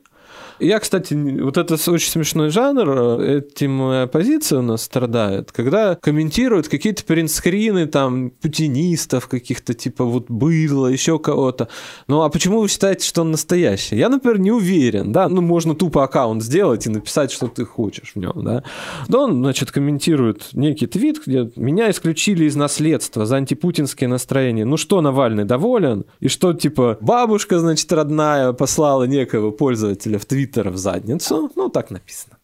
[0.60, 2.89] Я, кстати, вот это очень смешной жанр,
[3.20, 10.06] э, этим моя оппозиция у нас страдает, когда комментируют какие-то принтскрины там путинистов каких-то, типа
[10.06, 11.68] вот быдло, еще кого-то.
[12.08, 13.98] Ну, а почему вы считаете, что он настоящий?
[13.98, 18.13] Я, например, не уверен, да, ну, можно тупо аккаунт сделать и написать, что ты хочешь
[18.15, 18.63] в нем, да.
[19.08, 24.65] Да он, значит, комментирует некий твит, где меня исключили из наследства за антипутинские настроения.
[24.65, 26.06] Ну что, Навальный доволен?
[26.20, 31.51] И что, типа, бабушка, значит, родная послала некого пользователя в Твиттер в задницу?
[31.55, 32.36] Ну, так написано.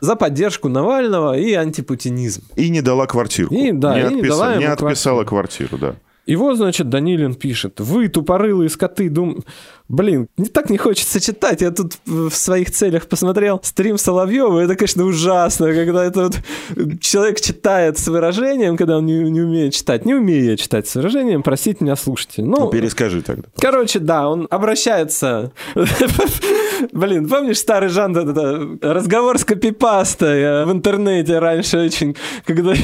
[0.00, 2.42] За поддержку Навального и антипутинизм.
[2.56, 3.54] И не дала квартирку.
[3.54, 5.94] И, да, не, и не отписа- дала не отписала квартиру, да.
[6.26, 7.80] Его, значит, Данилин пишет.
[7.80, 9.44] Вы, тупорылые скоты, дум...
[9.88, 11.60] Блин, не так не хочется читать.
[11.60, 14.60] Я тут в своих целях посмотрел стрим Соловьева.
[14.60, 19.74] Это, конечно, ужасно, когда это вот человек читает с выражением, когда он не, не умеет
[19.74, 20.04] читать.
[20.04, 22.42] Не умею я читать с выражением, простите меня, слушайте.
[22.42, 23.48] Ну, Ну, перескажи тогда.
[23.58, 25.52] Короче, да, он обращается...
[26.92, 32.74] Блин, помнишь старый жанр, разговор с копипастой э, в интернете раньше очень, когда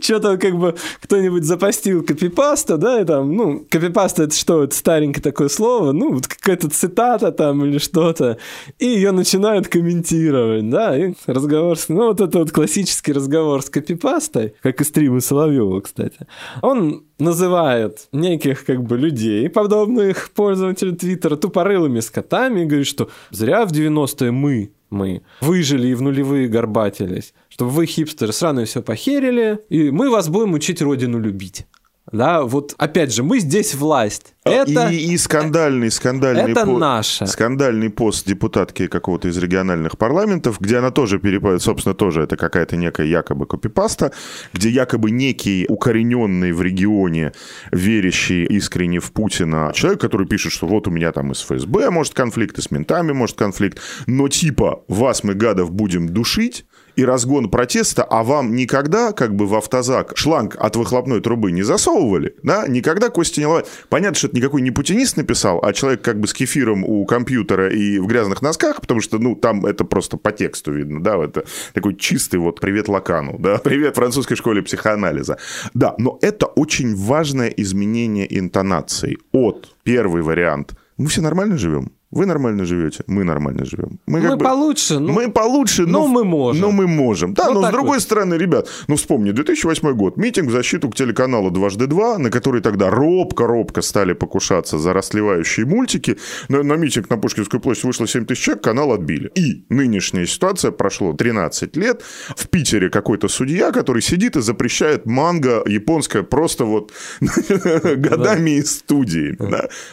[0.00, 5.22] что-то как бы кто-нибудь запостил копипаста, да, и там, ну, копипаста это что, это старенькое
[5.22, 8.38] такое слово, ну, вот какая-то цитата там или что-то,
[8.78, 11.88] и ее начинают комментировать, да, и разговор с...
[11.88, 16.26] Ну, вот это вот классический разговор с копипастой, как и стримы Соловьева, кстати.
[16.62, 23.64] Он называет неких как бы людей, подобных пользователей Твиттера, тупорылыми скотами, и говорит, что зря
[23.64, 29.58] в 90-е мы мы выжили и в нулевые горбатились, чтобы вы, хипстеры, сраные все похерили,
[29.68, 31.66] и мы вас будем учить родину любить.
[32.12, 34.34] Да, вот опять же, мы здесь власть.
[34.44, 37.26] А, Это, и, и скандальный, скандальный, это наше.
[37.26, 42.76] скандальный пост депутатки какого-то из региональных парламентов, где она тоже перепадает, собственно, тоже это какая-то
[42.76, 44.12] некая якобы копипаста,
[44.52, 47.32] где якобы некий укорененный в регионе,
[47.72, 51.90] верящий искренне в Путина человек, который пишет, что вот у меня там и с ФСБ
[51.90, 56.66] может конфликт, и с ментами может конфликт, но типа вас мы, гадов, будем душить,
[56.96, 61.62] и разгон протеста, а вам никогда как бы в автозак шланг от выхлопной трубы не
[61.62, 63.66] засовывали, да, никогда кости не ломали.
[63.88, 67.70] Понятно, что это никакой не путинист написал, а человек как бы с кефиром у компьютера
[67.70, 71.44] и в грязных носках, потому что, ну, там это просто по тексту видно, да, это
[71.74, 75.38] такой чистый вот привет Лакану, да, привет французской школе психоанализа.
[75.74, 80.74] Да, но это очень важное изменение интонации от первый вариант.
[80.96, 81.92] Мы все нормально живем?
[82.12, 83.98] Вы нормально живете, мы нормально живем.
[84.06, 86.62] Мы, как мы бы- получше, ну, мы получше, но, ну, мы можем.
[86.62, 87.34] Но мы можем.
[87.34, 88.02] Да, Ну, но с другой вот.
[88.02, 92.60] стороны, ребят, ну вспомни, 2008 год, митинг в защиту к телеканалу «Дважды два», на который
[92.60, 96.16] тогда робко-робко стали покушаться за расливающие мультики.
[96.48, 99.30] На, на митинг на Пушкинскую площадь вышло 7 тысяч человек, канал отбили.
[99.34, 102.02] И нынешняя ситуация, прошло 13 лет,
[102.36, 109.36] в Питере какой-то судья, который сидит и запрещает манго японское просто вот годами из студии.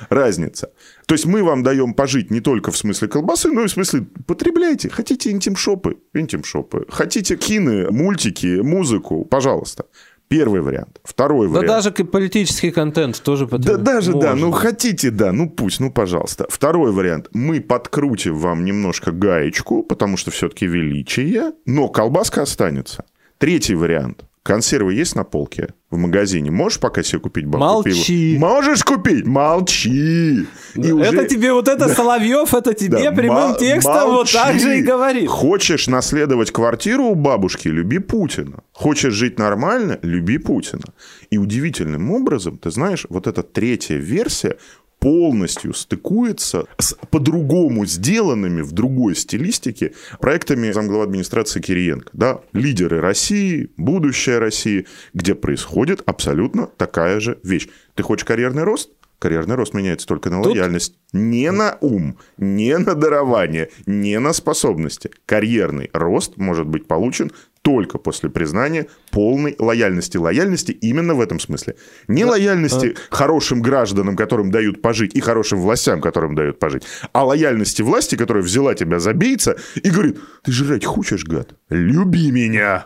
[0.10, 0.70] Разница.
[1.06, 4.06] То есть мы вам даем пожить не только в смысле колбасы, но и в смысле
[4.26, 4.90] потребляйте.
[4.90, 5.98] Хотите интим-шопы?
[6.14, 6.86] Интим-шопы.
[6.90, 9.26] Хотите кины, мультики, музыку?
[9.26, 9.86] Пожалуйста.
[10.30, 11.00] Первый вариант.
[11.04, 11.68] Второй да вариант.
[11.68, 13.84] даже к- политический контент тоже Да потребует.
[13.84, 14.62] даже, да, ну Можно.
[14.68, 16.48] хотите, да, ну пусть, ну пожалуйста.
[16.50, 17.28] Второй вариант.
[17.34, 23.04] Мы подкрутим вам немножко гаечку, потому что все-таки величие, но колбаска останется.
[23.38, 24.24] Третий вариант.
[24.44, 26.52] Консервы есть на полке в магазине?
[26.52, 28.34] Можешь пока себе купить банку Молчи.
[28.36, 28.40] пива?
[28.46, 29.26] Можешь купить?
[29.26, 30.46] Молчи.
[30.76, 34.34] И Это уже- тебе вот это Соловьев, это тебе Да, прямым ма- текстом вот молчи.
[34.34, 35.30] так же и говорит.
[35.30, 38.64] Хочешь наследовать квартиру у бабушки, люби Путина.
[38.74, 40.84] Хочешь жить нормально, люби Путина.
[41.30, 44.58] И удивительным образом, ты знаешь, вот эта третья версия
[45.04, 52.10] полностью стыкуется с по-другому сделанными в другой стилистике проектами замглава администрации Кириенко.
[52.14, 52.40] Да?
[52.54, 57.68] Лидеры России, будущее России, где происходит абсолютно такая же вещь.
[57.96, 58.92] Ты хочешь карьерный рост?
[59.20, 60.96] Карьерный рост меняется только на Тут- лояльность.
[61.12, 65.12] Не на ум, не на дарование, не на способности.
[65.26, 67.32] Карьерный рост может быть получен
[67.64, 70.18] только после признания полной лояльности.
[70.18, 71.76] Лояльности именно в этом смысле.
[72.08, 77.82] Не лояльности хорошим гражданам, которым дают пожить, и хорошим властям, которым дают пожить, а лояльности
[77.82, 81.56] власти, которая взяла тебя за бейца и говорит, ты жрать хочешь, гад?
[81.70, 82.86] Люби меня.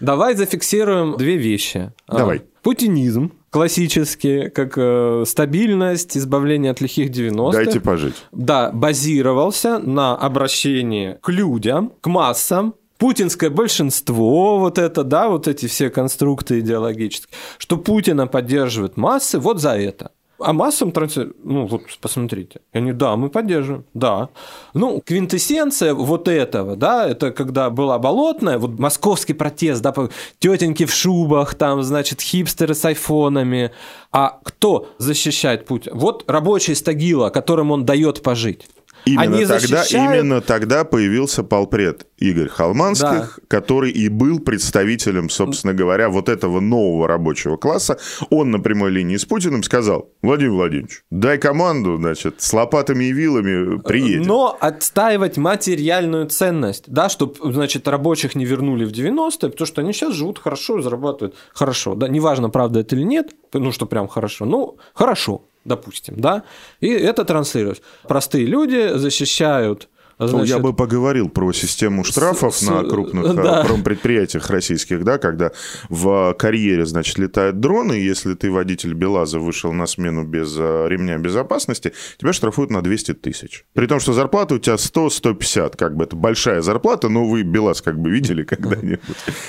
[0.00, 1.92] Давай зафиксируем две вещи.
[2.06, 2.42] А, Давай.
[2.62, 7.52] Путинизм классический, как э, стабильность, избавление от лихих 90-х.
[7.52, 8.14] Дайте пожить.
[8.32, 15.66] Да, базировался на обращении к людям, к массам, путинское большинство, вот это, да, вот эти
[15.66, 20.12] все конструкты идеологические, что Путина поддерживают массы вот за это.
[20.38, 21.32] А массам транси...
[21.42, 22.60] Ну, вот посмотрите.
[22.72, 24.28] Они, да, мы поддерживаем, да.
[24.74, 29.92] Ну, квинтэссенция вот этого, да, это когда была болотная, вот московский протест, да,
[30.38, 33.72] тетеньки в шубах, там, значит, хипстеры с айфонами.
[34.12, 35.96] А кто защищает Путина?
[35.96, 38.68] Вот рабочий из Тагила, которым он дает пожить.
[39.04, 45.74] Именно Они тогда, защищают- именно тогда появился полпред Игорь Холманских, который и был представителем, собственно
[45.74, 47.98] говоря, вот этого нового рабочего класса.
[48.30, 53.12] Он на прямой линии с Путиным сказал, Владимир Владимирович, дай команду, значит, с лопатами и
[53.12, 54.22] вилами приедем.
[54.22, 59.92] Но отстаивать материальную ценность, да, чтобы, значит, рабочих не вернули в 90-е, потому что они
[59.92, 64.44] сейчас живут хорошо, зарабатывают хорошо, да, неважно, правда это или нет, ну, что прям хорошо,
[64.44, 66.42] ну, хорошо, допустим, да,
[66.80, 67.82] и это транслируется.
[68.04, 69.88] Простые люди защищают
[70.28, 73.64] значит, я бы поговорил про систему штрафов с- на крупных да.
[73.64, 75.52] промпредприятиях российских, да, когда
[75.88, 81.92] в карьере, значит, летают дроны, если ты водитель БелАЗа вышел на смену без ремня безопасности,
[82.18, 83.64] тебя штрафуют на 200 тысяч.
[83.72, 87.82] При том, что зарплата у тебя 100-150, как бы это большая зарплата, но вы БелАЗ
[87.82, 89.00] как бы видели когда-нибудь?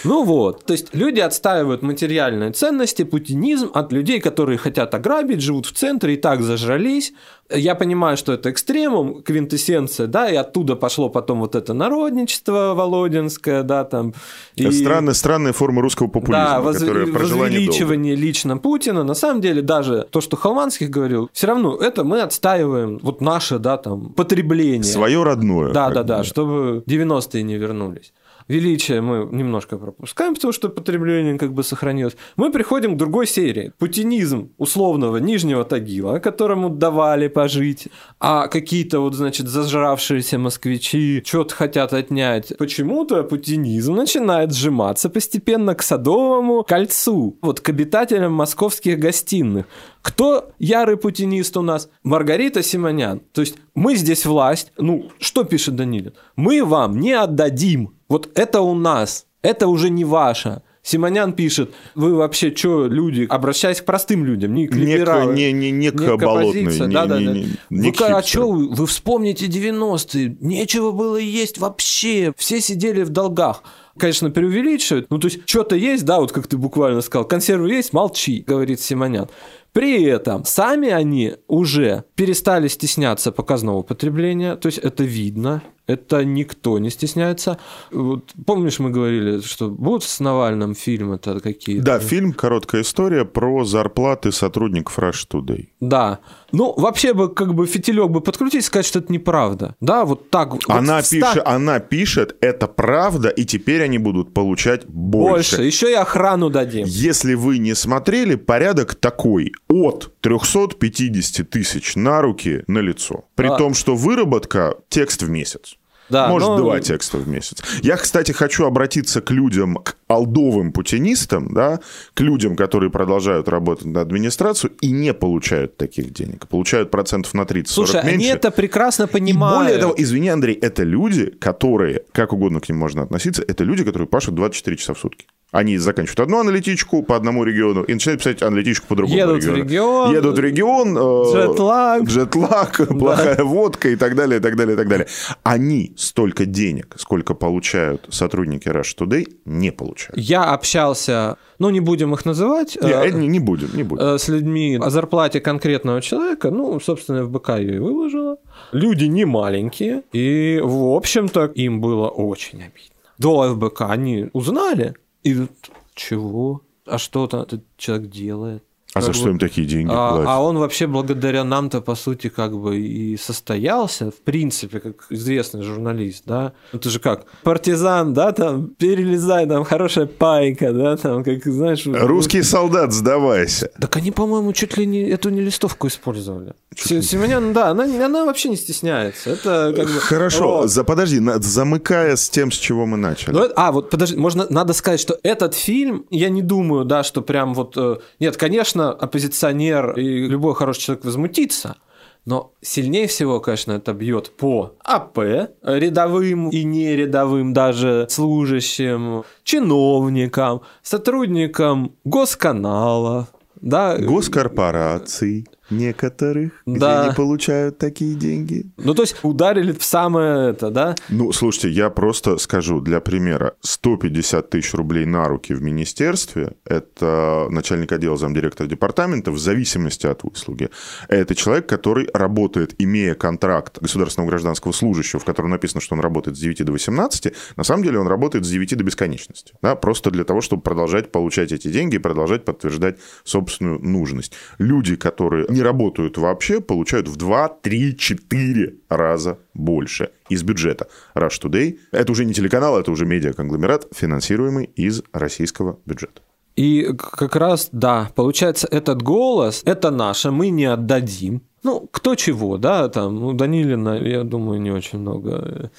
[0.04, 5.66] Ну вот, то есть люди отстаивают материальные ценности, путинизм от людей, которые хотят ограбить, живут
[5.66, 7.14] в центре и так зажрались.
[7.54, 13.64] Я понимаю, что это экстремум, квинтэссенция, да, и оттуда пошло потом вот это народничество Володинское,
[13.64, 14.14] да, там.
[14.56, 14.70] И...
[14.72, 17.44] Странная, странная форма русского популизма, Да, воз- которая про желание долга.
[17.70, 19.04] возвеличивание лично Путина.
[19.04, 23.60] На самом деле, даже то, что Холманских говорил, все равно это мы отстаиваем, вот наше,
[23.60, 24.84] да, там, потребление.
[24.84, 25.72] Свое родное.
[25.74, 28.14] Да, да, да, чтобы 90-е не вернулись.
[28.48, 32.16] Величие мы немножко пропускаем, потому что потребление как бы сохранилось.
[32.36, 33.72] Мы приходим к другой серии.
[33.80, 37.88] Путинизм условного Нижнего Тагила, которому давали пожить,
[38.20, 42.54] а какие-то вот, значит, зажравшиеся москвичи что-то хотят отнять.
[42.58, 49.66] Почему-то путинизм начинает сжиматься постепенно к Садовому кольцу, вот к обитателям московских гостиных.
[50.04, 51.90] Кто ярый путинист у нас?
[52.04, 53.22] Маргарита Симонян.
[53.32, 54.74] То есть мы здесь власть.
[54.78, 56.14] Ну, что пишет Данилин?
[56.36, 57.96] Мы вам не отдадим.
[58.10, 59.26] Вот это у нас.
[59.42, 60.62] Это уже не ваше.
[60.86, 65.34] Симонян пишет, вы вообще что, люди, обращаясь к простым людям, не к либералам.
[65.34, 67.34] Не, не, не, к не, да, да, не, да.
[67.70, 73.10] не, Вы, а что, вы, вы вспомните 90-е, нечего было есть вообще, все сидели в
[73.10, 73.64] долгах.
[73.98, 77.94] Конечно, преувеличивают, ну то есть что-то есть, да, вот как ты буквально сказал, консервы есть,
[77.94, 79.30] молчи, говорит Симонян.
[79.74, 86.80] При этом сами они уже перестали стесняться показного потребления, то есть это видно, это никто
[86.80, 87.58] не стесняется.
[87.92, 91.84] Вот, помнишь, мы говорили, что будут с Навальным фильмы-то какие-то?
[91.84, 95.68] Да, фильм «Короткая история» про зарплаты сотрудников Rush Today.
[95.82, 96.20] Да.
[96.52, 99.76] Ну, вообще бы, как бы, фитилек бы подкрутить и сказать, что это неправда.
[99.82, 100.52] Да, вот так.
[100.54, 105.58] вот Она, в ста- пишет, она пишет, это правда, и теперь они будут получать больше.
[105.58, 105.64] Больше.
[105.64, 106.86] Еще и охрану дадим.
[106.88, 109.52] Если вы не смотрели, порядок такой.
[109.68, 113.26] От 350 тысяч на руки на лицо.
[113.36, 113.58] При А.
[113.58, 115.73] том, что выработка текст в месяц.
[116.10, 117.64] Да, Может, но- два текста в месяц.
[117.82, 121.80] Я, кстати, хочу обратиться к людям, к алдовым путинистам, да,
[122.14, 126.48] к людям, которые продолжают работать на администрацию и не получают таких денег.
[126.48, 128.36] Получают процентов на 30-40 Слушай, они меньше.
[128.36, 129.64] это прекрасно И понимают.
[129.66, 133.84] более того, извини, Андрей, это люди, которые, как угодно к ним можно относиться, это люди,
[133.84, 135.26] которые пашут 24 часа в сутки.
[135.54, 139.48] Они заканчивают одну аналитичку по одному региону и начинают писать аналитичку по другому Едут в
[139.48, 139.64] региону.
[139.64, 140.12] регион.
[140.14, 140.98] Едут в регион.
[140.98, 142.04] э, Джетлаг.
[142.04, 145.08] Джетлаг, плохая водка и так далее, и так далее, и так далее.
[145.44, 150.18] Они столько денег, сколько получают сотрудники Rush Today, не получают.
[150.18, 154.04] Я общался, ну, не будем их называть, Не, э, э, не, не будем, не будем.
[154.04, 158.38] э, с людьми о зарплате конкретного человека, ну, собственно, в БК ее и выложила.
[158.72, 162.90] Люди не маленькие, и, в общем-то, им было очень обидно.
[163.20, 165.48] До ФБК они узнали, и
[165.96, 166.62] чего?
[166.86, 168.64] А что там этот человек делает?
[168.94, 170.28] А Как за бы- что им такие деньги А, платят?
[170.30, 175.64] а он вообще благодаря нам-то, по сути, как бы и состоялся, в принципе, как известный
[175.64, 176.54] журналист, да.
[176.74, 181.86] Это же как, партизан, да, там, перелезай, там, хорошая пайка, да, там, как, знаешь...
[181.86, 183.70] вот- Русский солдат, сдавайся.
[183.80, 186.54] Так они, по-моему, чуть ли не эту не листовку использовали.
[186.76, 189.32] Се- Симонян, да, она, она вообще не стесняется.
[189.32, 190.00] Это как бы...
[190.00, 190.70] Хорошо, Вот.
[190.70, 193.34] за, подожди, на- замыкая с тем, с чего мы начали.
[193.34, 197.22] Ну, а, вот подожди, можно, надо сказать, что этот фильм, я не думаю, да, что
[197.22, 197.74] прям вот...
[197.78, 201.78] э, Нет, конечно, оппозиционер и любой хороший человек возмутится,
[202.26, 205.18] но сильнее всего, конечно, это бьет по АП,
[205.62, 213.28] рядовым и не рядовым даже служащим, чиновникам, сотрудникам госканалов,
[213.64, 217.02] да, Госкорпораций некоторых, Да.
[217.02, 218.66] где не получают такие деньги.
[218.78, 223.54] ну, то есть ударили в самое это, да, Ну, слушайте, я просто скажу для примера.
[223.62, 230.24] 150 тысяч рублей на руки в министерстве– это начальник отдела замдиректора департамента в зависимости от
[230.24, 230.70] выслуги.
[231.08, 236.38] Это человек, который работает, имея контракт государственного гражданского служащего, в котором написано, что он работает
[236.38, 239.54] с 9 до 18, на самом деле он работает с 9 до бесконечности.
[239.62, 239.76] Да?
[239.76, 244.34] Просто для того, чтобы продолжать получать эти деньги и продолжать подтверждать собственную нужность.
[244.58, 250.88] Люди, которые не работают вообще, получают в 2, 3, 4 раза больше из бюджета.
[251.16, 256.22] Rush Today– это уже не телеканал, это уже медиаконгломерат, финансируемый из российского бюджета.
[256.56, 261.42] И как раз, да, получается, этот голос, это наше, мы не отдадим.
[261.64, 265.72] Ну, кто чего, да, там, ну, Данилина, я думаю, не очень много.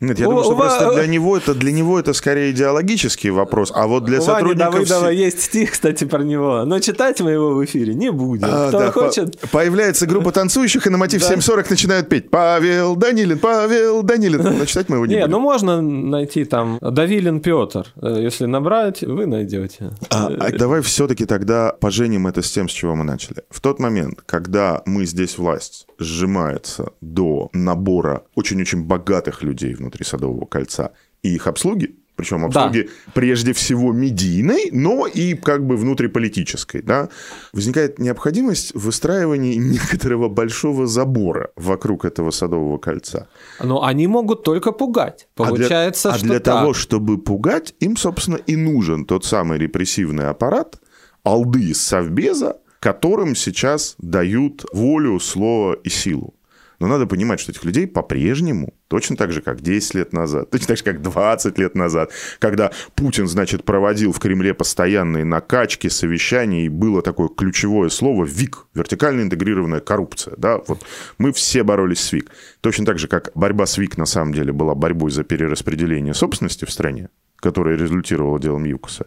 [0.00, 3.30] Нет, я У- думаю, что у просто для него, это, для него это скорее идеологический
[3.30, 4.74] вопрос, а вот для У Вани сотрудников...
[4.74, 8.46] Давыдова си- есть стих, кстати, про него, но читать мы его в эфире не будем.
[8.50, 11.34] А, Кто да, по- хочет, Появляется группа танцующих, и на мотив Да.
[11.34, 14.42] 7.40 начинают петь «Павел Данилин, Павел Данилин».
[14.58, 15.30] Но читать мы его не Не, будем.
[15.32, 17.86] ну можно найти там Давилин Петр.
[18.02, 19.92] Э, Если набрать, вы найдете.
[20.10, 23.42] А, а давай все-таки тогда поженим это с тем, с чего мы начали.
[23.50, 30.46] В тот момент, когда мы здесь власть сжимается до набора очень-очень богатых людей внутри Садового
[30.46, 37.10] кольца и их обслуги, причем обслуги прежде всего медийной, но и как бы внутриполитической, да,
[37.52, 43.28] возникает необходимость выстраивания некоторого большого забора вокруг этого Садового кольца.
[43.62, 45.28] Но они могут только пугать.
[45.36, 46.54] А для- Получается, а что для так.
[46.60, 50.80] того, чтобы пугать, им, собственно, и нужен тот самый репрессивный аппарат,
[51.22, 56.34] алды из Совбеза, которым сейчас дают волю, слово и силу.
[56.78, 60.68] Но надо понимать, что этих людей по-прежнему, точно так же, как 10 лет назад, точно
[60.68, 66.66] так же, как 20 лет назад, когда Путин, значит, проводил в Кремле постоянные накачки, совещания,
[66.66, 70.34] и было такое ключевое слово ВИК, вертикально интегрированная коррупция.
[70.36, 70.60] Да?
[70.66, 70.84] Вот
[71.18, 72.30] мы все боролись с ВИК.
[72.60, 76.64] Точно так же, как борьба с ВИК на самом деле была борьбой за перераспределение собственности
[76.64, 79.06] в стране, которая результировала делом ЮКОСа,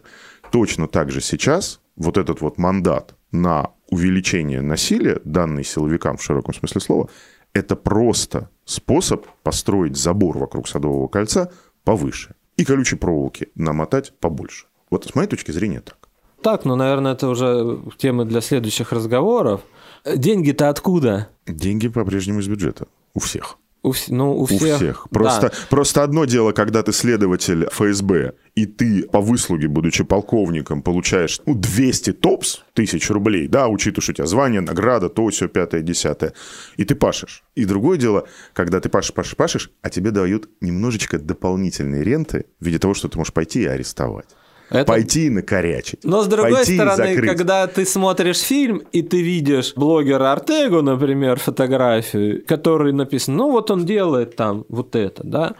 [0.50, 6.54] точно так же сейчас вот этот вот мандат на увеличение насилия, данный силовикам в широком
[6.54, 7.10] смысле слова,
[7.52, 11.50] это просто способ построить забор вокруг Садового кольца
[11.84, 14.66] повыше и колючей проволоки намотать побольше.
[14.90, 16.08] Вот с моей точки зрения так.
[16.42, 19.60] Так, ну, наверное, это уже темы для следующих разговоров.
[20.04, 21.28] Деньги-то откуда?
[21.46, 22.86] Деньги по-прежнему из бюджета.
[23.14, 23.58] У всех.
[23.82, 24.60] У, ну, у всех.
[24.60, 25.08] У всех.
[25.10, 25.54] Просто, да.
[25.70, 31.54] просто одно дело, когда ты следователь ФСБ, и ты по выслуге, будучи полковником, получаешь ну,
[31.54, 36.34] 200 топс тысяч рублей, да, учитывая, что у тебя звание, награда, то, все, пятое, десятое,
[36.76, 37.42] и ты пашешь.
[37.54, 42.66] И другое дело, когда ты пашешь, пашешь, пашешь, а тебе дают немножечко дополнительные ренты в
[42.66, 44.26] виде того, что ты можешь пойти и арестовать.
[44.70, 44.84] Это...
[44.84, 46.04] Пойти и накорячить.
[46.04, 51.38] Но с другой Пойти стороны, когда ты смотришь фильм, и ты видишь блогера Артегу, например,
[51.38, 55.54] фотографию, который написан, ну вот он делает там вот это, да,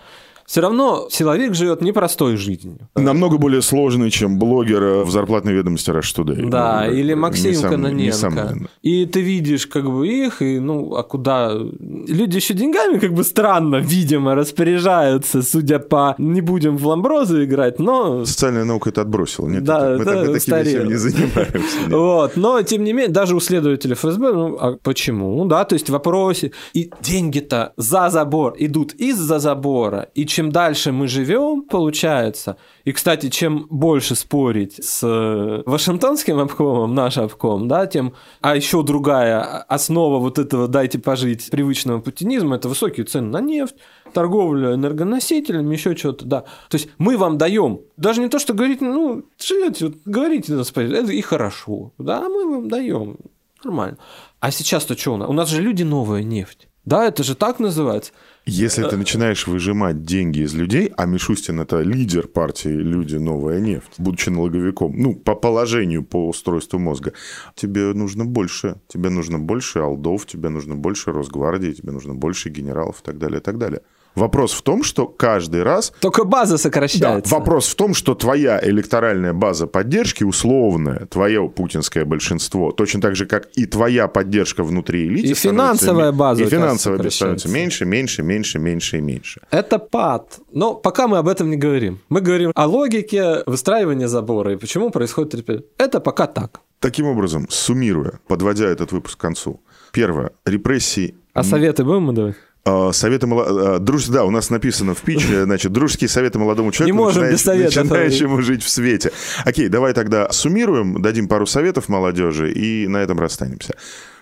[0.51, 2.79] все равно силовик живет непростой жизнью.
[2.97, 6.51] Намного более сложный, чем блогер в зарплатной ведомости Rush Today.
[6.51, 7.71] Да, ну, или Максим несом...
[7.71, 8.69] Каноненко.
[8.83, 11.53] И ты видишь как бы их, и ну, а куда...
[11.55, 16.17] Люди еще деньгами как бы странно, видимо, распоряжаются, судя по...
[16.19, 18.25] Не будем в ламброзы играть, но...
[18.25, 19.47] Социальная наука это отбросила.
[19.47, 21.77] Нет, да, мы, это мы такими вещами не занимаемся.
[21.91, 25.45] Вот, но тем не менее, даже у следователя ФСБ, ну, а почему?
[25.45, 26.51] Да, то есть в вопросе.
[26.73, 32.93] И деньги-то за забор идут из-за забора, и чем чем дальше мы живем, получается, и,
[32.93, 38.15] кстати, чем больше спорить с э, Вашингтонским обкомом, наш обком, да, тем...
[38.41, 43.75] А еще другая основа вот этого «дайте пожить» привычного путинизма– это высокие цены на нефть,
[44.15, 46.41] торговля энергоносителями, еще что-то, да.
[46.71, 51.13] То есть мы вам даем, даже не то, что говорить, ну, живете, вот, говорите это
[51.13, 53.19] и хорошо, да, мы вам даем,
[53.63, 53.99] нормально.
[54.41, 55.29] А сейчас-то что у нас?
[55.29, 56.70] У нас же люди новая нефть.
[56.91, 58.11] Да, это же так называется.
[58.47, 63.15] Если ты начинаешь выжимать деньги из людей, а Мишустин это лидер партии «Люди.
[63.15, 67.13] Новая нефть», будучи налоговиком, ну, по положению, по устройству мозга,
[67.55, 68.81] тебе нужно больше.
[68.89, 73.39] Тебе нужно больше алдов, тебе нужно больше Росгвардии, тебе нужно больше генералов и так далее,
[73.39, 73.83] и так далее.
[74.15, 75.93] Вопрос в том, что каждый раз...
[76.01, 77.31] Только база сокращается.
[77.31, 83.17] Да, вопрос в том, что твоя электоральная база поддержки условная, твое путинское большинство, точно так
[83.17, 85.29] же, как и твоя поддержка внутри элиты...
[85.29, 86.43] И финансовая база.
[86.43, 89.41] И финансовая становится меньше, меньше, меньше, меньше и меньше.
[89.51, 90.39] Это пад.
[90.53, 92.01] Но пока мы об этом не говорим.
[92.09, 95.31] Мы говорим о логике выстраивания забора и почему происходит...
[95.79, 96.61] Это пока так.
[96.81, 99.61] Таким образом, суммируя, подводя этот выпуск к концу.
[99.93, 100.31] Первое.
[100.45, 101.15] Репрессии...
[101.33, 102.37] А советы будем мы давать?
[102.65, 103.77] А, советы мало...
[103.77, 104.07] А, друж...
[104.07, 107.77] Да, у нас написано в питче, значит, дружеские советы молодому человеку, Не можем без советов.
[107.77, 109.13] начинающему жить в свете.
[109.45, 113.75] Окей, давай тогда суммируем, дадим пару советов молодежи и на этом расстанемся.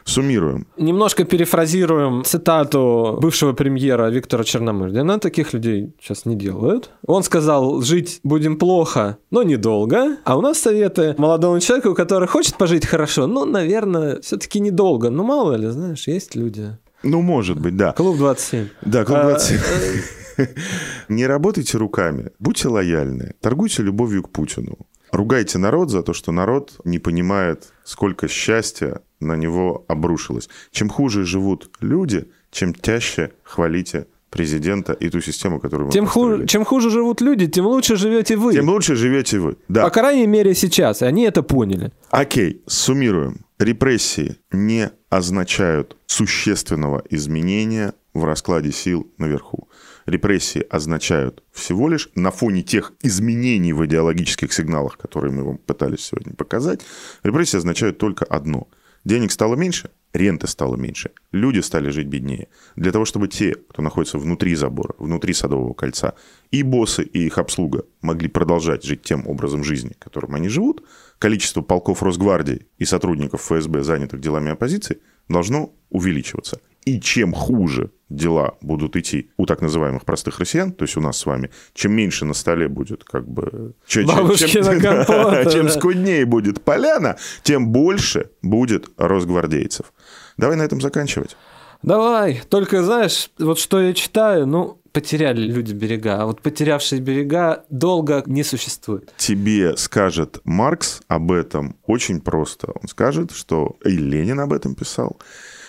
[0.04, 0.66] Суммируем.
[0.78, 5.18] Немножко перефразируем цитату бывшего премьера Виктора Черномырдина.
[5.18, 6.90] Таких людей сейчас не делают.
[7.06, 10.16] Он сказал, жить будем плохо, но недолго.
[10.24, 15.10] А у нас советы молодому человеку, который хочет пожить хорошо, ну, наверное, все-таки недолго.
[15.10, 16.78] Ну, мало ли, знаешь, есть люди.
[17.02, 17.92] Ну, может быть, да.
[17.92, 18.68] Клуб 27.
[18.82, 19.58] Да, клуб 27.
[19.58, 20.42] А,
[21.08, 24.78] Не работайте руками, будьте лояльны, торгуйте любовью к Путину.
[25.10, 30.48] Ругайте народ за то, что народ не понимает, сколько счастья на него обрушилось.
[30.70, 36.46] Чем хуже живут люди, чем чаще хвалите президента и ту систему, которую мы тем хуже,
[36.46, 38.52] Чем хуже живут люди, тем лучше живете вы.
[38.52, 39.84] Тем лучше живете вы, да.
[39.84, 41.92] По крайней мере сейчас, они это поняли.
[42.10, 43.44] Окей, суммируем.
[43.58, 49.68] Репрессии не означают существенного изменения в раскладе сил наверху.
[50.06, 56.00] Репрессии означают всего лишь на фоне тех изменений в идеологических сигналах, которые мы вам пытались
[56.00, 56.80] сегодня показать,
[57.22, 58.68] репрессии означают только одно.
[59.04, 62.48] Денег стало меньше, ренты стало меньше, люди стали жить беднее.
[62.76, 66.14] Для того, чтобы те, кто находится внутри забора, внутри Садового кольца,
[66.50, 70.84] и боссы, и их обслуга могли продолжать жить тем образом жизни, которым они живут,
[71.18, 74.98] количество полков Росгвардии и сотрудников ФСБ, занятых делами оппозиции,
[75.28, 76.60] должно увеличиваться.
[76.84, 81.18] И чем хуже дела будут идти у так называемых простых россиян, то есть у нас
[81.18, 83.74] с вами, чем меньше на столе будет как бы...
[83.86, 84.06] Чем,
[84.36, 85.72] чем, компота, чем да.
[85.72, 89.92] скуднее будет поляна, тем больше будет росгвардейцев.
[90.38, 91.36] Давай на этом заканчивать.
[91.82, 97.64] Давай, только знаешь, вот что я читаю, ну, потеряли люди берега, а вот потерявшие берега
[97.70, 99.12] долго не существует.
[99.16, 102.72] Тебе скажет Маркс об этом очень просто.
[102.72, 105.20] Он скажет, что и Ленин об этом писал.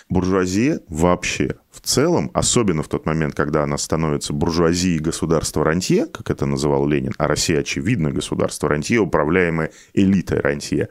[0.08, 6.30] Буржуазия вообще в целом, особенно в тот момент, когда она становится буржуазией государства рантье, как
[6.30, 10.88] это называл Ленин, а Россия, очевидно, государство рантье, управляемое элитой рантье,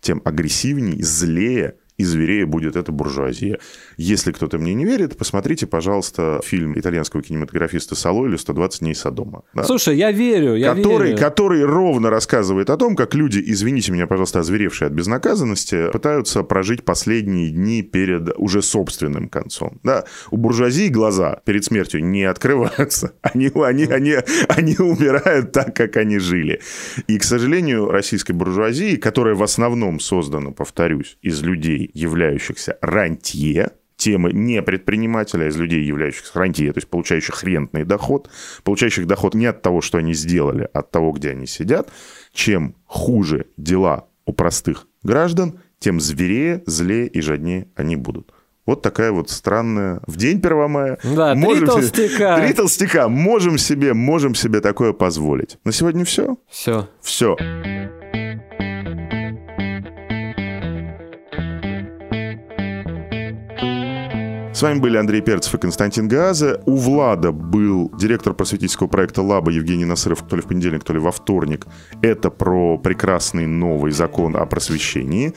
[0.00, 3.58] тем агрессивнее, злее и зверее будет эта буржуазия.
[3.98, 9.42] Если кто-то мне не верит, посмотрите, пожалуйста, фильм итальянского кинематографиста Салойли «120 дней Содома».
[9.52, 9.64] Да?
[9.64, 11.18] Слушай, я верю, я который, верю.
[11.18, 16.86] Который ровно рассказывает о том, как люди, извините меня, пожалуйста, озверевшие от безнаказанности, пытаются прожить
[16.86, 19.78] последние дни перед уже собственным концом.
[19.82, 23.12] Да, у буржуазии глаза перед смертью не открываются.
[23.22, 24.14] Они, они, они,
[24.48, 26.60] они умирают так, как они жили.
[27.06, 34.32] И, к сожалению, российской буржуазии, которая в основном создана, повторюсь, из людей, являющихся рантье, темы
[34.32, 38.30] не предпринимателя, а из людей, являющихся рантье, то есть получающих рентный доход,
[38.64, 41.90] получающих доход не от того, что они сделали, а от того, где они сидят,
[42.32, 48.32] чем хуже дела у простых граждан, тем зверее, злее и жаднее они будут.
[48.66, 50.00] Вот такая вот странная...
[50.06, 50.98] В день 1 мая...
[51.02, 52.36] Да, можем три толстяка.
[52.36, 52.36] Себе...
[52.46, 53.08] Три толстяка.
[53.08, 55.58] Можем себе, можем себе такое позволить.
[55.64, 56.36] На сегодня все?
[56.48, 56.88] Все.
[57.00, 57.36] Все.
[64.60, 66.60] С вами были Андрей Перцев и Константин Газа.
[66.66, 70.98] У Влада был директор просветительского проекта «Лаба» Евгений Насыров, то ли в понедельник, то ли
[70.98, 71.66] во вторник.
[72.02, 75.32] Это про прекрасный новый закон о просвещении,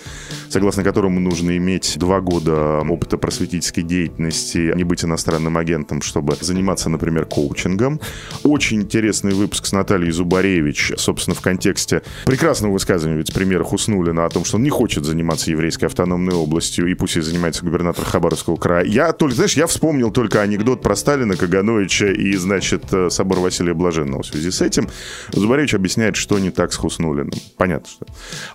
[0.49, 6.89] согласно которому нужно иметь два года опыта просветительской деятельности, не быть иностранным агентом, чтобы заниматься,
[6.89, 8.01] например, коучингом.
[8.43, 14.43] Очень интересный выпуск с Натальей Зубаревич, собственно, в контексте прекрасного высказывания вице-премьера Хуснулина о том,
[14.43, 18.83] что он не хочет заниматься еврейской автономной областью, и пусть и занимается губернатор Хабаровского края.
[18.83, 23.73] Я только, знаешь, я вспомнил только анекдот про Сталина, Кагановича и, значит, э, собор Василия
[23.73, 24.87] Блаженного в связи с этим.
[25.31, 27.33] Зубаревич объясняет, что не так с Хуснулиным.
[27.57, 28.05] Понятно, что.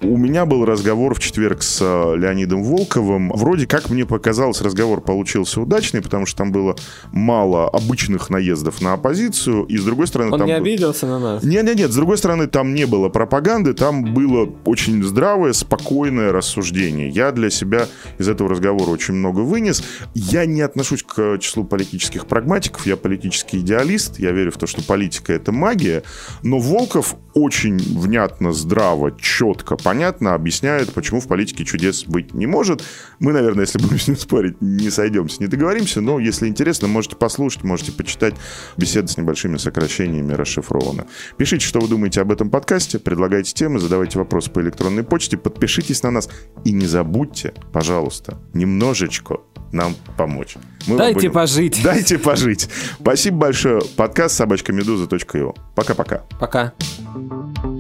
[0.07, 3.31] У меня был разговор в четверг с э, Леонидом Волковым.
[3.35, 6.77] Вроде как мне показалось, разговор получился удачный, потому что там было
[7.13, 10.33] мало обычных наездов на оппозицию, и с другой стороны...
[10.33, 11.43] Он там не обиделся на нас?
[11.43, 16.33] Нет, нет, нет, с другой стороны, там не было пропаганды, там было очень здравое, спокойное
[16.33, 17.09] рассуждение.
[17.09, 17.87] Я для себя
[18.19, 19.83] из этого разговора очень много вынес.
[20.15, 24.83] Я не отношусь к числу политических прагматиков, я политический идеалист, я верю в то, что
[24.83, 26.03] политика— это магия,
[26.43, 32.83] но Волков очень внятно, здраво, четко, понятно объясняет, почему в политике чудес быть не может.
[33.19, 37.17] Мы, наверное, если будем с ним спорить, не сойдемся, не договоримся, но если интересно, можете
[37.17, 38.35] послушать, можете почитать.
[38.77, 41.05] Беседы с небольшими сокращениями расшифрованы.
[41.37, 46.03] Пишите, что вы думаете об этом подкасте, предлагайте темы, задавайте вопросы по электронной почте, подпишитесь
[46.03, 46.29] на нас
[46.65, 49.39] и не забудьте, пожалуйста, немножечко
[49.73, 50.57] нам помочь помочь.
[50.87, 51.33] Мы Дайте будем...
[51.33, 51.81] пожить.
[51.85, 52.69] Дайте пожить.
[53.01, 53.81] Спасибо большое.
[53.97, 55.57] Подкаст собачка собачкамедуза.io.
[55.75, 56.23] Пока-пока.
[56.39, 56.73] Пока.
[56.79, 57.53] -пока.
[57.55, 57.78] Пока.